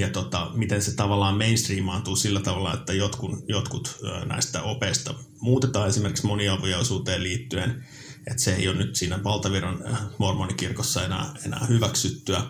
ja 0.01 0.09
tota, 0.09 0.51
miten 0.55 0.83
se 0.83 0.97
tavallaan 0.97 1.37
mainstreamaantuu 1.37 2.17
sillä 2.17 2.41
tavalla, 2.41 2.75
että 2.75 2.93
jotkut, 2.93 3.31
jotkut 3.49 3.97
näistä 4.27 4.63
opeista 4.63 5.15
muutetaan 5.41 5.89
esimerkiksi 5.89 6.27
moniavioisuuteen 6.27 7.23
liittyen 7.23 7.85
että 8.31 8.43
se 8.43 8.55
ei 8.55 8.69
ole 8.69 8.77
nyt 8.77 8.97
siinä 8.97 9.25
valtaviran 9.25 9.87
äh, 9.87 10.01
mormonikirkossa 10.19 11.05
enää, 11.05 11.35
enää 11.47 11.67
hyväksyttyä. 11.69 12.43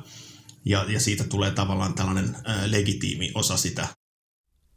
Ja, 0.65 0.85
ja 0.89 1.01
siitä 1.01 1.25
tulee 1.25 1.51
tavallaan 1.51 1.95
tällainen 1.95 2.37
legitiimi 2.67 3.31
osa 3.35 3.57
sitä. 3.57 3.89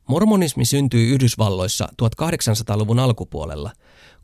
Mormonismi 0.07 0.65
syntyi 0.65 1.09
Yhdysvalloissa 1.09 1.87
1800-luvun 2.01 2.99
alkupuolella, 2.99 3.71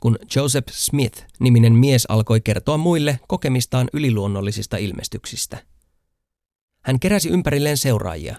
kun 0.02 0.20
Joseph 0.36 0.74
Smith-niminen 0.74 1.74
mies 1.74 2.06
alkoi 2.06 2.42
kertoa 2.42 2.78
muille 2.78 3.20
kokemistaan 3.28 3.88
yliluonnollisista 3.94 4.78
ilmestyksistä. 4.78 5.64
Hän 6.88 7.00
keräsi 7.00 7.30
ympärilleen 7.30 7.78
seuraajia 7.78 8.36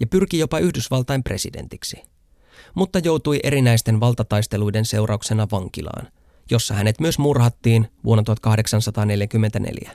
ja 0.00 0.06
pyrki 0.06 0.38
jopa 0.38 0.58
Yhdysvaltain 0.58 1.22
presidentiksi, 1.22 2.02
mutta 2.74 2.98
joutui 2.98 3.40
erinäisten 3.42 4.00
valtataisteluiden 4.00 4.84
seurauksena 4.84 5.46
vankilaan– 5.50 6.08
jossa 6.50 6.74
hänet 6.74 7.00
myös 7.00 7.18
murhattiin 7.18 7.86
vuonna 8.04 8.22
1844. 8.22 9.90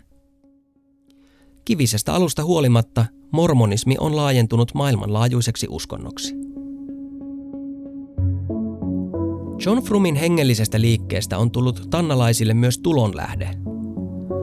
Kivisestä 1.65 2.13
alusta 2.13 2.43
huolimatta 2.43 3.05
mormonismi 3.31 3.95
on 3.99 4.15
laajentunut 4.15 4.73
maailmanlaajuiseksi 4.73 5.67
uskonnoksi. 5.69 6.35
John 9.65 9.81
Frumin 9.83 10.15
hengellisestä 10.15 10.81
liikkeestä 10.81 11.37
on 11.37 11.51
tullut 11.51 11.87
tannalaisille 11.89 12.53
myös 12.53 12.77
tulonlähde. 12.77 13.49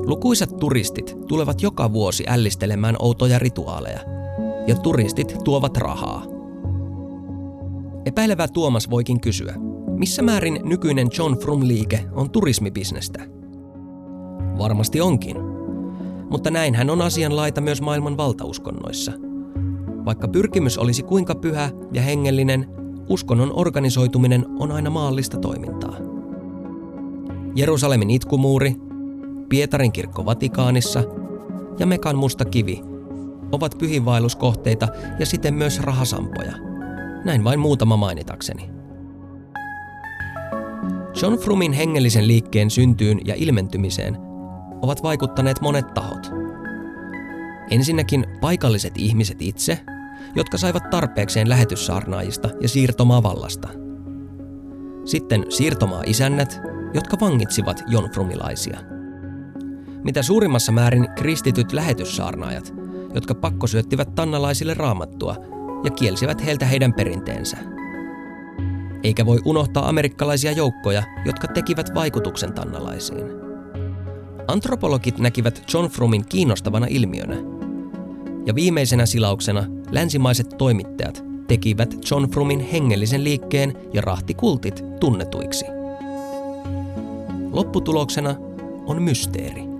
Lukuisat 0.07 0.57
turistit 0.57 1.17
tulevat 1.29 1.63
joka 1.63 1.93
vuosi 1.93 2.25
ällistelemään 2.29 2.97
outoja 2.99 3.39
rituaaleja, 3.39 4.01
ja 4.67 4.75
turistit 4.75 5.37
tuovat 5.45 5.77
rahaa. 5.77 6.23
Epäilevä 8.05 8.49
Tuomas 8.49 8.91
voikin 8.91 9.21
kysyä– 9.21 9.55
missä 10.03 10.23
määrin 10.23 10.61
nykyinen 10.65 11.09
John 11.19 11.35
Frum-liike 11.35 12.05
on 12.13 12.31
turismibisnestä? 12.31 13.27
Varmasti 14.59 15.01
onkin. 15.01 15.37
Mutta 16.31 16.51
näinhän 16.51 16.91
on 16.91 17.03
asianlaita 17.03 17.61
myös 17.61 17.83
maailman 17.83 18.17
valtauskonnoissa. 18.17 19.13
Vaikka 20.05 20.29
pyrkimys 20.29 20.79
olisi 20.79 21.03
kuinka 21.03 21.35
pyhä 21.35 21.71
ja 21.93 22.03
hengellinen, 22.03 22.67
uskonnon 23.09 23.53
organisoituminen 23.55 24.47
on 24.59 24.73
aina 24.73 24.91
maallista 24.91 25.39
toimintaa. 25.39 25.97
Jerusalemin 27.55 28.11
itkumuuri, 28.11 28.77
Pietarin 29.53 29.93
kirkko 29.93 30.25
Vatikaanissa 30.25 31.03
ja 31.79 31.87
Mekan 31.87 32.17
musta 32.17 32.45
kivi 32.45 32.83
ovat 33.53 33.79
pyhinvaelluskohteita 33.79 34.89
ja 35.19 35.27
siten 35.27 35.55
myös 35.55 35.81
rahasampoja. 35.81 36.53
Näin 37.25 37.45
vain 37.45 37.61
muutama 37.61 37.97
mainitakseni. 37.97 38.71
John 41.23 41.35
Frumin 41.39 41.73
hengellisen 41.73 42.29
liikkeen 42.29 42.71
syntyyn 42.71 43.21
ja 43.25 43.35
ilmentymiseen 43.35 44.17
ovat 44.83 45.03
vaikuttaneet 45.03 45.61
monet 45.61 45.95
tahot. 45.95 46.31
Ensinnäkin 47.71 48.27
paikalliset 48.41 48.93
ihmiset 48.99 49.43
itse, 49.43 49.79
jotka 50.35 50.59
saivat 50.59 50.91
tarpeekseen 50.91 51.49
lähetyssaarnaajista 51.49 52.49
ja 52.61 52.69
siirtomaa 52.69 53.23
vallasta. 53.23 53.69
Sitten 55.05 55.45
siirtomaa 55.49 56.03
isännät, 56.07 56.61
jotka 56.95 57.17
vangitsivat 57.21 57.83
jonfrumilaisia. 57.87 58.92
Mitä 60.05 60.23
suurimmassa 60.23 60.73
määrin 60.73 61.09
kristityt 61.17 61.73
lähetyssaarnaajat, 61.73 62.75
jotka 63.15 63.35
pakkosyöttivät 63.35 64.15
tannalaisille 64.15 64.75
raamattua 64.75 65.37
ja 65.85 65.91
kielsivät 65.91 66.45
heiltä 66.45 66.67
heidän 66.67 66.95
perinteensä. 66.95 67.57
Eikä 69.03 69.27
voi 69.27 69.39
unohtaa 69.45 69.89
amerikkalaisia 69.89 70.53
joukkoja, 70.53 71.03
jotka 71.25 71.49
tekivät 71.49 71.95
vaikutuksen 71.95 72.53
tannalaisiin. 72.53 73.27
Antropologit 74.49 75.19
näkivät 75.19 75.63
John 75.75 75.87
Frumin 75.87 76.25
kiinnostavana 76.29 76.87
ilmiönä. 76.91 77.37
Ja 78.47 78.55
viimeisenä 78.55 79.07
silauksena 79.07 79.65
länsimaiset 79.91 80.49
toimittajat 80.59 81.25
tekivät 81.49 81.95
John 82.11 82.31
Frumin 82.31 82.61
hengellisen 82.61 83.25
liikkeen 83.25 83.75
ja 83.93 84.03
rahtikultit 84.03 84.85
tunnetuiksi. 85.01 85.65
Lopputuloksena 87.53 88.35
on 88.87 89.03
mysteeri. 89.03 89.72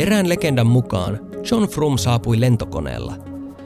Erään 0.00 0.28
legendan 0.28 0.66
mukaan 0.66 1.20
John 1.50 1.68
Frum 1.68 1.98
saapui 1.98 2.40
lentokoneella, 2.40 3.14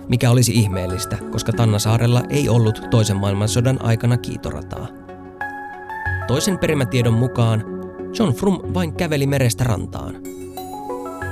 mikä 0.09 0.31
olisi 0.31 0.53
ihmeellistä, 0.53 1.17
koska 1.31 1.53
Tannasaarella 1.53 2.23
ei 2.31 2.49
ollut 2.49 2.83
toisen 2.91 3.17
maailmansodan 3.17 3.85
aikana 3.85 4.17
kiitorataa. 4.17 4.89
Toisen 6.27 6.59
perimätiedon 6.59 7.15
mukaan 7.15 7.65
John 8.19 8.33
Frum 8.33 8.75
vain 8.75 8.93
käveli 8.93 9.27
merestä 9.27 9.65
rantaan. 9.65 10.17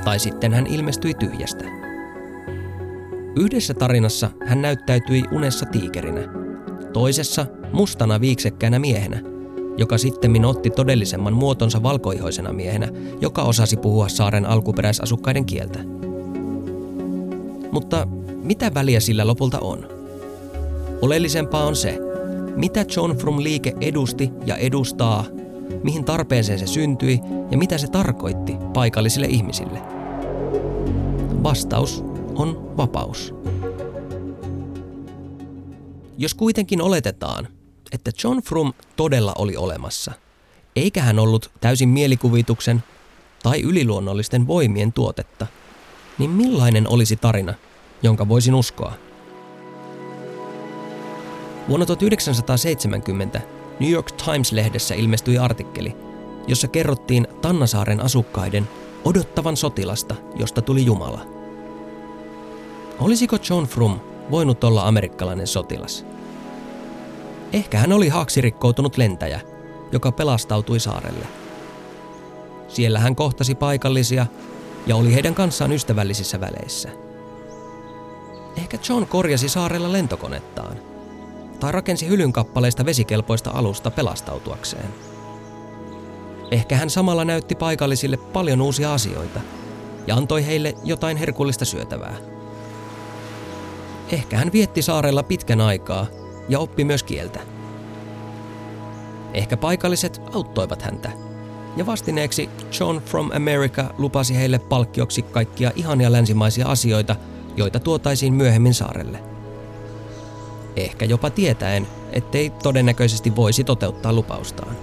Tai 0.05 0.19
sitten 0.19 0.53
hän 0.53 0.67
ilmestyi 0.67 1.15
tyhjästä. 1.15 1.65
Yhdessä 3.37 3.75
tarinassa 3.75 4.31
hän 4.47 4.63
näyttäytyi 4.63 5.25
unessa 5.33 5.67
tiikerinä, 5.67 6.21
toisessa 6.93 7.47
mustana 7.73 8.21
viiksekkäänä 8.21 8.79
miehenä, 8.79 9.21
joka 9.77 9.99
sitten 9.99 10.45
otti 10.45 10.71
todellisemman 10.71 11.33
muotonsa 11.33 11.83
valkoihoisena 11.83 12.53
miehenä, 12.53 12.89
joka 13.21 13.43
osasi 13.43 13.77
puhua 13.77 14.09
saaren 14.09 14.47
alkuperäisasukkaiden 14.47 15.45
kieltä. 15.45 15.79
Mutta 17.73 18.09
mitä 18.43 18.75
väliä 18.75 19.01
sillä 19.01 19.27
lopulta 19.27 19.61
on? 19.61 19.89
Oleellisempaa 21.03 21.65
on 21.65 21.77
se, 21.77 21.99
mitä 22.57 22.85
John 22.97 23.17
Frum 23.17 23.43
liike 23.43 23.73
edusti 23.81 24.31
ja 24.47 24.57
edustaa, 24.57 25.25
mihin 25.83 26.05
tarpeeseen 26.05 26.59
se 26.59 26.67
syntyi 26.67 27.21
ja 27.51 27.59
mitä 27.59 27.79
se 27.79 27.87
tarkoitti 27.87 28.57
paikallisille 28.75 29.27
ihmisille. 29.27 29.83
Vastaus 31.43 32.05
on 32.35 32.77
vapaus. 32.77 33.35
Jos 36.19 36.35
kuitenkin 36.35 36.83
oletetaan, 36.83 37.49
että 37.93 38.11
John 38.25 38.39
Frum 38.39 38.73
todella 38.97 39.33
oli 39.39 39.57
olemassa, 39.57 40.13
eikä 40.77 41.03
hän 41.03 41.19
ollut 41.19 41.51
täysin 41.61 41.89
mielikuvituksen 41.89 42.83
tai 43.43 43.63
yliluonnollisten 43.63 44.47
voimien 44.47 44.93
tuotetta, 44.93 45.47
niin 46.19 46.31
millainen 46.31 46.89
olisi 46.89 47.17
tarina, 47.17 47.55
jonka 48.03 48.29
voisin 48.29 48.55
uskoa? 48.55 48.93
Vuonna 51.69 51.87
1970 51.87 53.41
New 53.81 53.91
York 53.91 54.11
Times-lehdessä 54.13 54.95
ilmestyi 54.95 55.39
artikkeli, 55.39 55.97
jossa 56.47 56.69
kerrottiin 56.69 57.29
Tannasaaren 57.43 58.01
asukkaiden 58.01 58.69
odottavan 59.05 59.57
sotilasta, 59.57 60.15
josta 60.37 60.63
tuli 60.63 60.85
Jumala. 60.85 61.27
Olisiko 62.99 63.37
John 63.51 63.65
Frum 63.65 64.01
voinut 64.31 64.65
olla 64.65 64.89
amerikkalainen 64.89 65.47
sotilas? 65.47 66.12
Ehkä 67.53 67.79
hän 67.79 67.93
oli 67.93 68.09
haaksirikkoutunut 68.09 68.97
lentäjä, 68.97 69.41
joka 69.93 70.13
pelastautui 70.13 70.81
saarelle. 70.81 71.27
Siellä 72.69 72.99
hän 72.99 73.17
kohtasi 73.17 73.55
paikallisia 73.55 74.27
ja 74.87 74.97
oli 74.97 75.15
heidän 75.15 75.35
kanssaan 75.35 75.73
ystävällisissä 75.73 76.41
väleissä. 76.41 76.89
Ehkä 78.57 78.79
John 78.89 79.07
korjasi 79.07 79.49
saarella 79.49 79.93
lentokonettaan 79.93 80.77
tai 81.61 81.73
rakensi 81.73 82.09
hylynkappaleista 82.09 82.85
vesikelpoista 82.85 83.51
alusta 83.51 83.91
pelastautuakseen. 83.91 84.89
Ehkä 86.51 86.77
hän 86.77 86.91
samalla 86.91 87.25
näytti 87.25 87.55
paikallisille 87.55 88.17
paljon 88.17 88.61
uusia 88.61 88.95
asioita 88.95 89.41
ja 90.07 90.17
antoi 90.17 90.47
heille 90.47 90.75
jotain 90.85 91.17
herkullista 91.17 91.65
syötävää. 91.65 92.17
Ehkä 94.13 94.37
hän 94.37 94.53
vietti 94.53 94.83
saarella 94.83 95.23
pitkän 95.23 95.61
aikaa 95.61 96.07
ja 96.49 96.59
oppi 96.59 96.85
myös 96.85 97.03
kieltä. 97.03 97.41
Ehkä 99.35 99.57
paikalliset 99.57 100.23
auttoivat 100.35 100.83
häntä, 100.83 101.11
ja 101.77 101.87
vastineeksi 101.87 102.51
John 102.81 103.01
from 103.07 103.31
America 103.37 103.95
lupasi 103.99 104.37
heille 104.37 104.59
palkkioksi 104.59 105.23
kaikkia 105.23 105.73
ihania 105.77 106.13
länsimaisia 106.13 106.67
asioita, 106.67 107.17
joita 107.57 107.81
tuotaisiin 107.81 108.35
myöhemmin 108.35 108.75
saarelle. 108.75 109.19
Ehkä 110.77 111.05
jopa 111.05 111.31
tietäen, 111.31 111.87
ettei 112.13 112.51
todennäköisesti 112.51 113.37
voisi 113.37 113.65
toteuttaa 113.65 114.13
lupaustaan. 114.13 114.77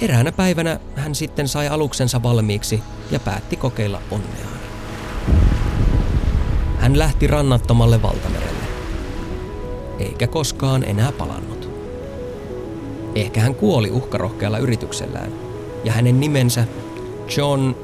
Eräänä 0.00 0.32
päivänä 0.32 0.80
hän 0.96 1.14
sitten 1.14 1.48
sai 1.48 1.68
aluksensa 1.68 2.22
valmiiksi 2.22 2.82
ja 3.10 3.20
päätti 3.20 3.56
kokeilla 3.56 4.02
onneaan. 4.10 4.60
Hän 6.78 6.98
lähti 6.98 7.26
rannattomalle 7.26 8.02
valtamerelle, 8.02 8.64
eikä 9.98 10.26
koskaan 10.26 10.84
enää 10.84 11.12
palannut. 11.12 11.68
Ehkä 13.14 13.40
hän 13.40 13.54
kuoli 13.54 13.90
uhkarohkealla 13.90 14.58
yrityksellään, 14.58 15.32
ja 15.84 15.92
hänen 15.92 16.20
nimensä 16.20 16.64
John 17.36 17.74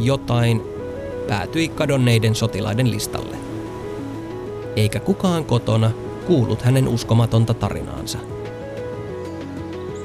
jotain 0.00 0.62
päätyi 1.28 1.68
kadonneiden 1.68 2.34
sotilaiden 2.34 2.90
listalle. 2.90 3.36
Eikä 4.76 5.00
kukaan 5.00 5.44
kotona 5.44 5.90
kuullut 6.26 6.62
hänen 6.62 6.88
uskomatonta 6.88 7.54
tarinaansa. 7.54 8.18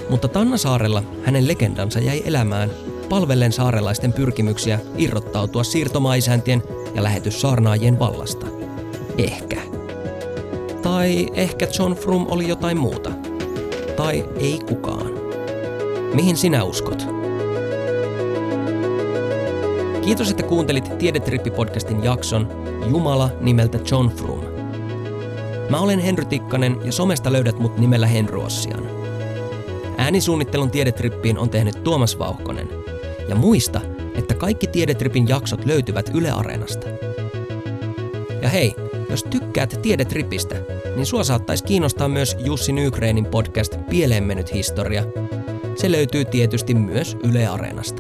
Mutta 0.10 0.28
Tannasaarella 0.28 1.04
hänen 1.24 1.48
legendansa 1.48 2.00
jäi 2.00 2.24
elämään 2.26 2.72
palvellen 3.10 3.52
saarelaisten 3.52 4.14
pyrkimyksiä 4.14 4.80
irrottautua 4.98 5.64
siirtomaisäntien 5.64 6.64
ja 6.96 7.04
lähetyssaarnaajien 7.04 8.00
vallasta. 8.00 8.46
Ehkä. 9.18 9.75
Tai 11.06 11.28
ehkä 11.34 11.68
John 11.80 11.94
Frum 11.94 12.26
oli 12.30 12.48
jotain 12.48 12.78
muuta. 12.78 13.12
Tai 13.96 14.26
ei 14.40 14.60
kukaan. 14.70 15.12
Mihin 16.14 16.38
sinä 16.38 16.64
uskot? 16.64 17.08
Kiitos, 20.02 20.32
että 20.32 20.44
kuuntelit 20.44 20.90
Tiedetrippi-podcastin 20.90 22.04
jakson 22.04 22.48
Jumala 22.90 23.30
nimeltä 23.40 23.80
John 23.92 24.10
Frum. 24.10 24.40
Mä 25.70 25.80
olen 25.80 26.00
Henry 26.00 26.26
Tikkanen 26.26 26.78
ja 26.84 26.92
somesta 26.92 27.32
löydät 27.32 27.60
mut 27.60 27.78
nimellä 27.78 28.08
Henruossian. 28.08 28.90
Äänisuunnittelun 29.98 30.72
Tiedetrippiin 30.72 31.38
on 31.38 31.50
tehnyt 31.50 31.84
Tuomas 31.84 32.20
Vauhkonen. 32.20 32.70
Ja 33.30 33.36
muista, 33.36 33.82
että 34.16 34.34
kaikki 34.34 34.68
Tiedetripin 34.68 35.28
jaksot 35.28 35.66
löytyvät 35.66 36.12
Yle 36.14 36.32
Areenasta. 36.32 36.88
Ja 38.42 38.50
hei, 38.50 38.76
jos 39.16 39.24
tykkäät 39.24 39.80
Tiedetripistä, 39.82 40.56
niin 40.96 41.06
sua 41.06 41.24
saattaisi 41.24 41.64
kiinnostaa 41.64 42.08
myös 42.08 42.38
Jussi 42.40 42.72
Nygreenin 42.72 43.26
podcast 43.26 43.78
Pieleen 43.90 44.24
mennyt 44.24 44.54
historia. 44.54 45.04
Se 45.76 45.92
löytyy 45.92 46.26
tietysti 46.26 46.74
myös 46.74 47.18
Yle 47.24 47.48
Areenasta. 47.48 47.95